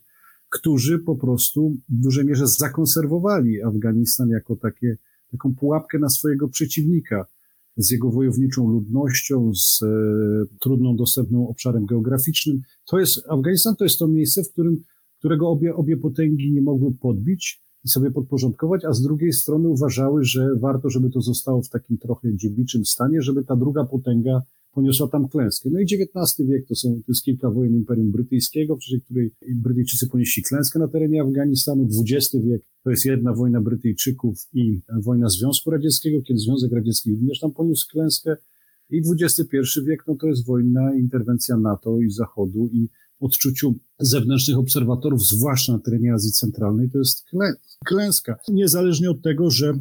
[0.48, 4.96] którzy po prostu w dużej mierze zakonserwowali Afganistan jako takie,
[5.30, 7.26] taką pułapkę na swojego przeciwnika
[7.76, 9.86] z jego wojowniczą ludnością, z e,
[10.60, 12.62] trudną dostępną obszarem geograficznym.
[12.86, 14.82] To jest, Afganistan to jest to miejsce, w którym
[15.22, 20.24] którego obie, obie potęgi nie mogły podbić i sobie podporządkować, a z drugiej strony uważały,
[20.24, 24.42] że warto, żeby to zostało w takim trochę dziewiczym stanie, żeby ta druga potęga
[24.72, 25.70] poniosła tam klęskę.
[25.72, 29.34] No i XIX wiek to, są, to jest kilka wojen Imperium Brytyjskiego, w czasie której
[29.54, 31.88] Brytyjczycy ponieśli klęskę na terenie Afganistanu.
[32.00, 37.40] XX wiek to jest jedna wojna Brytyjczyków i wojna Związku Radzieckiego, kiedy Związek Radziecki również
[37.40, 38.36] tam poniósł klęskę.
[38.90, 39.56] I XXI
[39.86, 42.88] wiek no to jest wojna, interwencja NATO i Zachodu i
[43.24, 47.24] odczuciu zewnętrznych obserwatorów, zwłaszcza na terenie Azji Centralnej, to jest
[47.84, 48.36] klęska.
[48.48, 49.74] Niezależnie od tego, że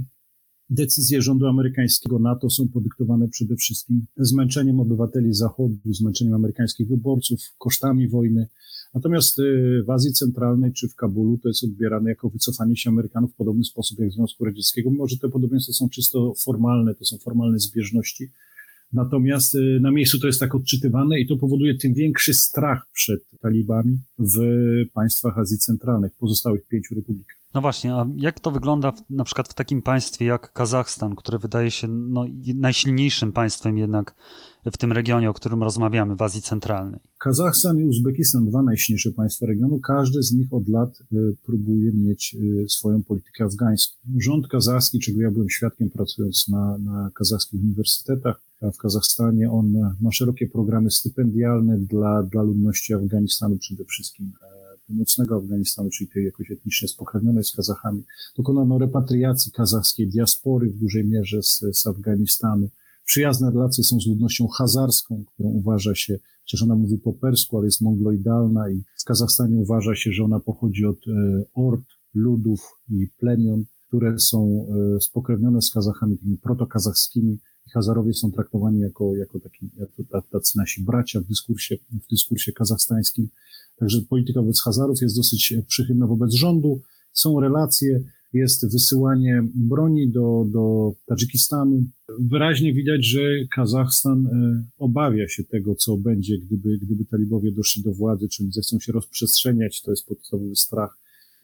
[0.70, 8.08] decyzje rządu amerykańskiego NATO są podyktowane przede wszystkim zmęczeniem obywateli Zachodu, zmęczeniem amerykańskich wyborców, kosztami
[8.08, 8.48] wojny.
[8.94, 13.32] Natomiast y, w Azji Centralnej czy w Kabulu to jest odbierane jako wycofanie się Amerykanów
[13.32, 17.06] w podobny sposób jak w Związku Radzieckiego, mimo że te podobieństwa są czysto formalne, to
[17.06, 18.32] są formalne zbieżności,
[18.94, 23.20] Natomiast y, na miejscu to jest tak odczytywane i to powoduje tym większy strach przed
[23.42, 24.36] talibami w
[24.94, 27.41] państwach Azji Centralnej, pozostałych pięciu republikach.
[27.54, 31.40] No właśnie, a jak to wygląda w, na przykład w takim państwie jak Kazachstan, które
[31.40, 32.26] wydaje się no,
[32.56, 34.16] najsilniejszym państwem jednak
[34.66, 37.00] w tym regionie, o którym rozmawiamy, w Azji Centralnej?
[37.20, 42.36] Kazachstan i Uzbekistan, dwa najsilniejsze państwa regionu, każde z nich od lat y, próbuje mieć
[42.64, 43.98] y, swoją politykę afgańską.
[44.18, 48.42] Rząd kazachski, czego ja byłem świadkiem pracując na, na kazachskich uniwersytetach,
[48.74, 49.52] w Kazachstanie.
[49.52, 54.32] On ma szerokie programy stypendialne dla, dla ludności Afganistanu przede wszystkim,
[54.92, 58.04] północnego Afganistanu, czyli tej jakoś etnicznie spokrewnionej z Kazachami.
[58.38, 62.70] Dokonano repatriacji kazachskiej diaspory w dużej mierze z, z Afganistanu.
[63.06, 67.66] Przyjazne relacje są z ludnością hazarską, którą uważa się, chociaż ona mówi po persku, ale
[67.66, 73.08] jest mongloidalna i w Kazachstanie uważa się, że ona pochodzi od e, ord, ludów i
[73.20, 77.40] plemion, które są e, spokrewnione z Kazachami, tymi protokazachskimi.
[77.72, 83.30] Hazarowie są traktowani jako, jako, taki, jako tacy nasi bracia w dyskursie, w dyskursie kazachstańskim.
[83.76, 86.82] Także polityka wobec Hazarów jest dosyć przychylna wobec rządu.
[87.14, 88.04] Są relacje,
[88.34, 91.84] jest wysyłanie broni do, do Tadżykistanu.
[92.20, 93.20] Wyraźnie widać, że
[93.56, 98.80] Kazachstan e, obawia się tego, co będzie, gdyby, gdyby talibowie doszli do władzy, czyli zechcą
[98.80, 99.82] się rozprzestrzeniać.
[99.82, 100.98] To jest podstawowy strach,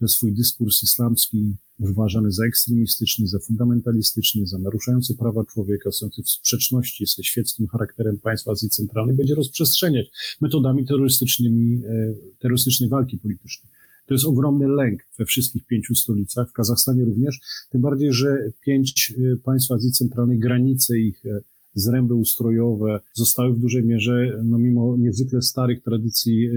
[0.05, 7.05] swój dyskurs islamski uważany za ekstremistyczny, za fundamentalistyczny, za naruszający prawa człowieka, stojący w sprzeczności
[7.05, 10.05] ze świeckim charakterem państwa Azji Centralnej, będzie rozprzestrzeniać
[10.41, 13.71] metodami terrorystycznymi, e, terrorystycznej walki politycznej.
[14.05, 17.39] To jest ogromny lęk we wszystkich pięciu stolicach, w Kazachstanie również,
[17.69, 21.39] tym bardziej, że pięć y, państw Azji Centralnej, granice ich e,
[21.73, 26.49] zręby ustrojowe zostały w dużej mierze, no mimo niezwykle starych tradycji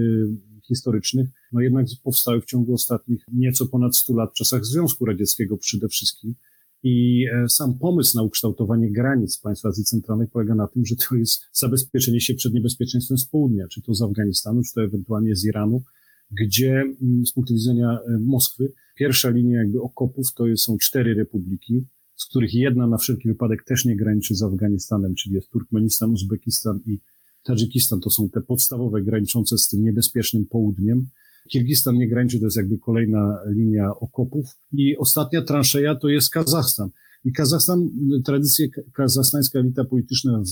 [0.71, 5.57] historycznych, no jednak powstały w ciągu ostatnich nieco ponad 100 lat w czasach Związku Radzieckiego
[5.57, 6.35] przede wszystkim.
[6.83, 11.15] I e, sam pomysł na ukształtowanie granic państw Azji Centralnej polega na tym, że to
[11.15, 15.45] jest zabezpieczenie się przed niebezpieczeństwem z południa, czy to z Afganistanu, czy to ewentualnie z
[15.45, 15.83] Iranu,
[16.31, 21.85] gdzie mm, z punktu widzenia e, Moskwy pierwsza linia jakby okopów to są cztery republiki,
[22.15, 26.79] z których jedna na wszelki wypadek też nie graniczy z Afganistanem, czyli jest Turkmenistan, Uzbekistan
[26.85, 26.99] i
[27.43, 27.99] Tadżykistan.
[27.99, 31.07] To są te podstawowe graniczące z tym niebezpiecznym południem.
[31.49, 34.45] Kirgistan nie graniczy, to jest jakby kolejna linia okopów.
[34.71, 36.89] I ostatnia transzeja to jest Kazachstan.
[37.25, 37.89] I Kazachstan,
[38.25, 40.43] tradycja kazachstańska elita polityczna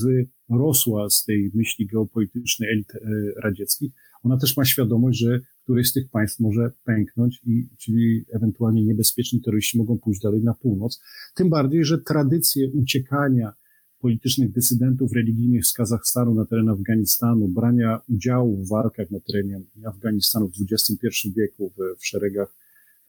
[0.50, 3.00] wyrosła z tej myśli geopolitycznej elit e,
[3.44, 3.92] radzieckich.
[4.24, 9.42] Ona też ma świadomość, że któreś z tych państw może pęknąć i czyli ewentualnie niebezpieczni
[9.42, 11.02] terroryści mogą pójść dalej na północ.
[11.36, 13.54] Tym bardziej, że tradycje uciekania
[14.00, 20.50] politycznych dysydentów religijnych z Kazachstanu na teren Afganistanu, brania udziału w walkach na terenie Afganistanu
[20.50, 22.56] w XXI wieku w, w szeregach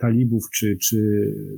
[0.01, 0.99] talibów czy, czy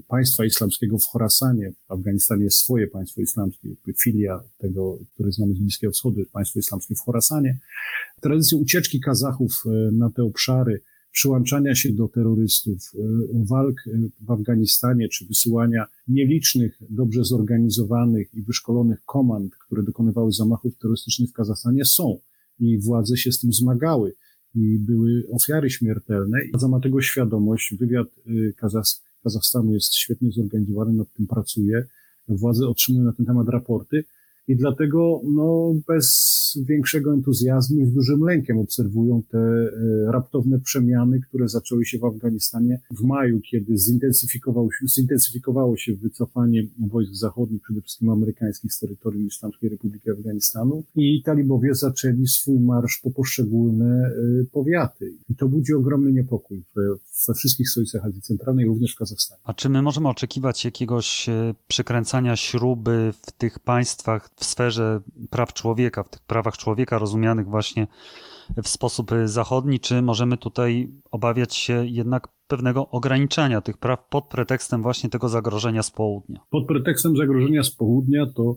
[0.08, 1.72] państwa islamskiego w Chorasanie.
[1.88, 3.68] W Afganistanie jest swoje państwo islamskie,
[4.02, 7.58] filia tego, który znamy z Bliskiego Wschodu, państwo islamskie w Chorasanie.
[8.20, 10.80] Tradycje ucieczki Kazachów e, na te obszary,
[11.12, 12.98] przyłączania się do terrorystów, e,
[13.44, 13.90] walk e,
[14.20, 21.32] w Afganistanie, czy wysyłania nielicznych, dobrze zorganizowanych i wyszkolonych komand, które dokonywały zamachów terrorystycznych w
[21.32, 22.18] Kazachstanie są
[22.60, 24.14] i władze się z tym zmagały
[24.54, 26.38] i były ofiary śmiertelne.
[26.44, 27.74] I ma tego świadomość.
[27.74, 28.54] Wywiad y,
[29.22, 31.86] Kazachstanu jest świetnie zorganizowany, nad tym pracuje.
[32.28, 34.04] Władze otrzymują na ten temat raporty
[34.48, 39.70] i dlatego no, bez większego entuzjazmu i z dużym lękiem obserwują te e,
[40.12, 46.66] raptowne przemiany, które zaczęły się w Afganistanie w maju, kiedy zintensyfikowało się, zintensyfikowało się wycofanie
[46.78, 53.00] wojsk zachodnich, przede wszystkim amerykańskich z terytorium Islamskiej Republiki Afganistanu i talibowie zaczęli swój marsz
[53.02, 55.12] po poszczególne e, powiaty.
[55.28, 59.40] I to budzi ogromny niepokój we, wszystkich stolicach Azji Centralnej, również w Kazachstanie.
[59.44, 65.52] A czy my możemy oczekiwać jakiegoś e, przykręcania śruby w tych państwach w sferze praw
[65.52, 67.86] człowieka, w tych prawach człowieka rozumianych właśnie
[68.62, 74.82] w sposób zachodni, czy możemy tutaj obawiać się jednak pewnego ograniczania tych praw pod pretekstem
[74.82, 76.40] właśnie tego zagrożenia z południa?
[76.50, 78.56] Pod pretekstem zagrożenia z południa to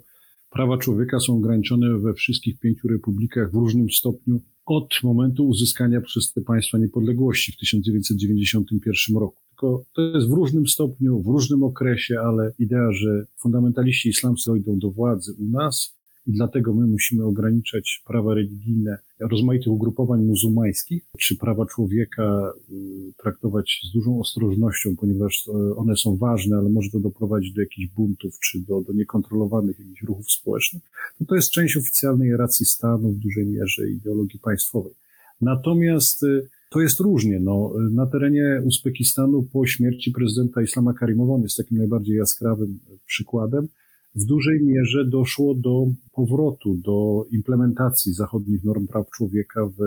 [0.50, 6.34] prawa człowieka są ograniczone we wszystkich pięciu republikach w różnym stopniu od momentu uzyskania przez
[6.34, 9.45] te państwa niepodległości w 1991 roku.
[9.56, 14.80] Tylko to jest w różnym stopniu, w różnym okresie, ale idea, że fundamentaliści islamscy dojdą
[14.80, 15.96] do władzy u nas
[16.28, 23.82] i dlatego my musimy ograniczać prawa religijne rozmaitych ugrupowań muzułmańskich, czy prawa człowieka y, traktować
[23.90, 28.40] z dużą ostrożnością, ponieważ y, one są ważne, ale może to doprowadzić do jakichś buntów,
[28.40, 30.84] czy do, do niekontrolowanych jakichś ruchów społecznych,
[31.20, 34.94] to to jest część oficjalnej racji stanu w dużej mierze ideologii państwowej.
[35.42, 37.40] Natomiast y, to jest różnie.
[37.40, 43.68] No, na terenie Uzbekistanu po śmierci prezydenta Islama Karimowa, on jest takim najbardziej jaskrawym przykładem,
[44.16, 49.82] w dużej mierze doszło do powrotu, do implementacji zachodnich norm praw człowieka w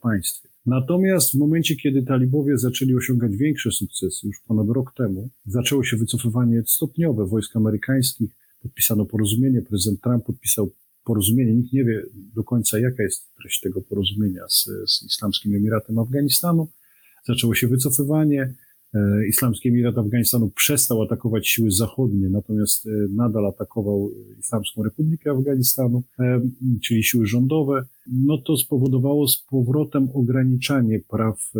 [0.00, 0.48] państwie.
[0.66, 5.96] Natomiast w momencie, kiedy talibowie zaczęli osiągać większe sukcesy, już ponad rok temu, zaczęło się
[5.96, 8.30] wycofywanie stopniowe wojsk amerykańskich,
[8.62, 10.70] podpisano porozumienie, prezydent Trump podpisał
[11.04, 11.54] porozumienie.
[11.54, 12.02] Nikt nie wie
[12.34, 16.68] do końca, jaka jest treść tego porozumienia z, z Islamskim Emiratem Afganistanu.
[17.26, 18.54] Zaczęło się wycofywanie.
[18.94, 26.02] E, Islamski Emirat Afganistanu przestał atakować siły zachodnie, natomiast e, nadal atakował Islamską Republikę Afganistanu,
[26.18, 26.40] e,
[26.82, 31.52] czyli siły rządowe, no to spowodowało z powrotem ograniczanie praw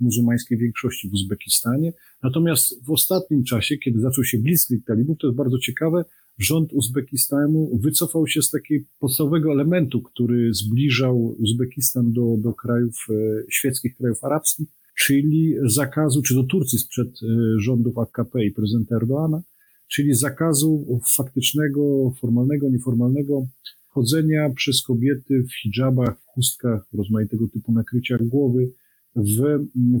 [0.00, 1.92] muzułmańskiej większości w Uzbekistanie.
[2.22, 6.04] Natomiast w ostatnim czasie, kiedy zaczął się bliskich talibów, to jest bardzo ciekawe,
[6.40, 13.06] rząd Uzbekistanu wycofał się z takiego podstawowego elementu, który zbliżał Uzbekistan do, do krajów
[13.50, 14.68] świeckich, krajów arabskich,
[14.98, 17.26] czyli zakazu, czy do Turcji sprzed e,
[17.58, 19.42] rządów AKP i prezydenta Erdoana,
[19.88, 23.46] czyli zakazu faktycznego, formalnego, nieformalnego
[23.88, 28.72] chodzenia przez kobiety w hijabach, w chustkach, rozmaitego typu nakryciach głowy
[29.16, 29.40] w,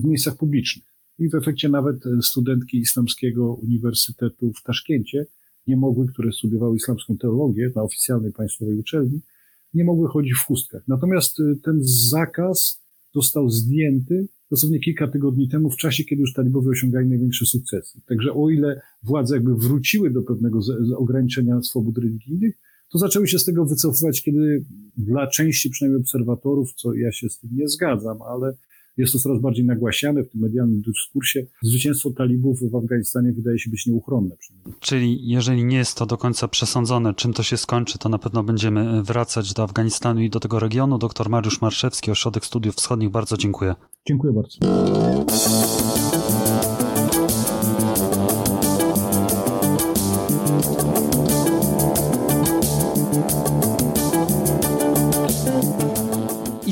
[0.00, 0.86] w miejscach publicznych.
[1.18, 5.26] I w efekcie nawet studentki Islamskiego Uniwersytetu w Taszkencie
[5.70, 9.20] nie mogły, które studiowały islamską teologię na oficjalnej państwowej uczelni,
[9.74, 10.82] nie mogły chodzić w chustkach.
[10.88, 11.78] Natomiast e, ten
[12.10, 12.82] zakaz
[13.14, 18.00] został zdjęty dosłownie kilka tygodni temu, w czasie, kiedy już talibowie osiągali największe sukcesy.
[18.06, 20.60] Także o ile władze jakby wróciły do pewnego
[20.96, 22.54] ograniczenia swobód religijnych,
[22.92, 24.64] to zaczęły się z tego wycofywać, kiedy
[24.96, 28.54] dla części przynajmniej obserwatorów, co ja się z tym nie zgadzam, ale
[28.96, 31.46] jest to coraz bardziej nagłaśniane w tym medialnym dyskursie.
[31.62, 34.36] Zwycięstwo talibów w Afganistanie wydaje się być nieuchronne.
[34.80, 38.42] Czyli jeżeli nie jest to do końca przesądzone, czym to się skończy, to na pewno
[38.42, 40.98] będziemy wracać do Afganistanu i do tego regionu.
[40.98, 43.74] Doktor Mariusz Marszewski, Ośrodek Studiów Wschodnich, bardzo dziękuję.
[44.08, 44.58] Dziękuję bardzo.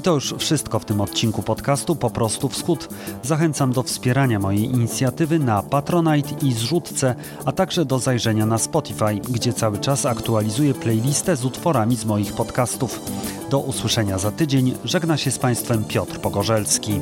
[0.08, 2.88] To już wszystko w tym odcinku podcastu Po prostu Wschód.
[3.22, 9.14] Zachęcam do wspierania mojej inicjatywy na Patronite i Zrzutce, a także do zajrzenia na Spotify,
[9.30, 13.00] gdzie cały czas aktualizuję playlistę z utworami z moich podcastów.
[13.50, 14.74] Do usłyszenia za tydzień.
[14.84, 17.00] Żegna się z Państwem Piotr Pogorzelski.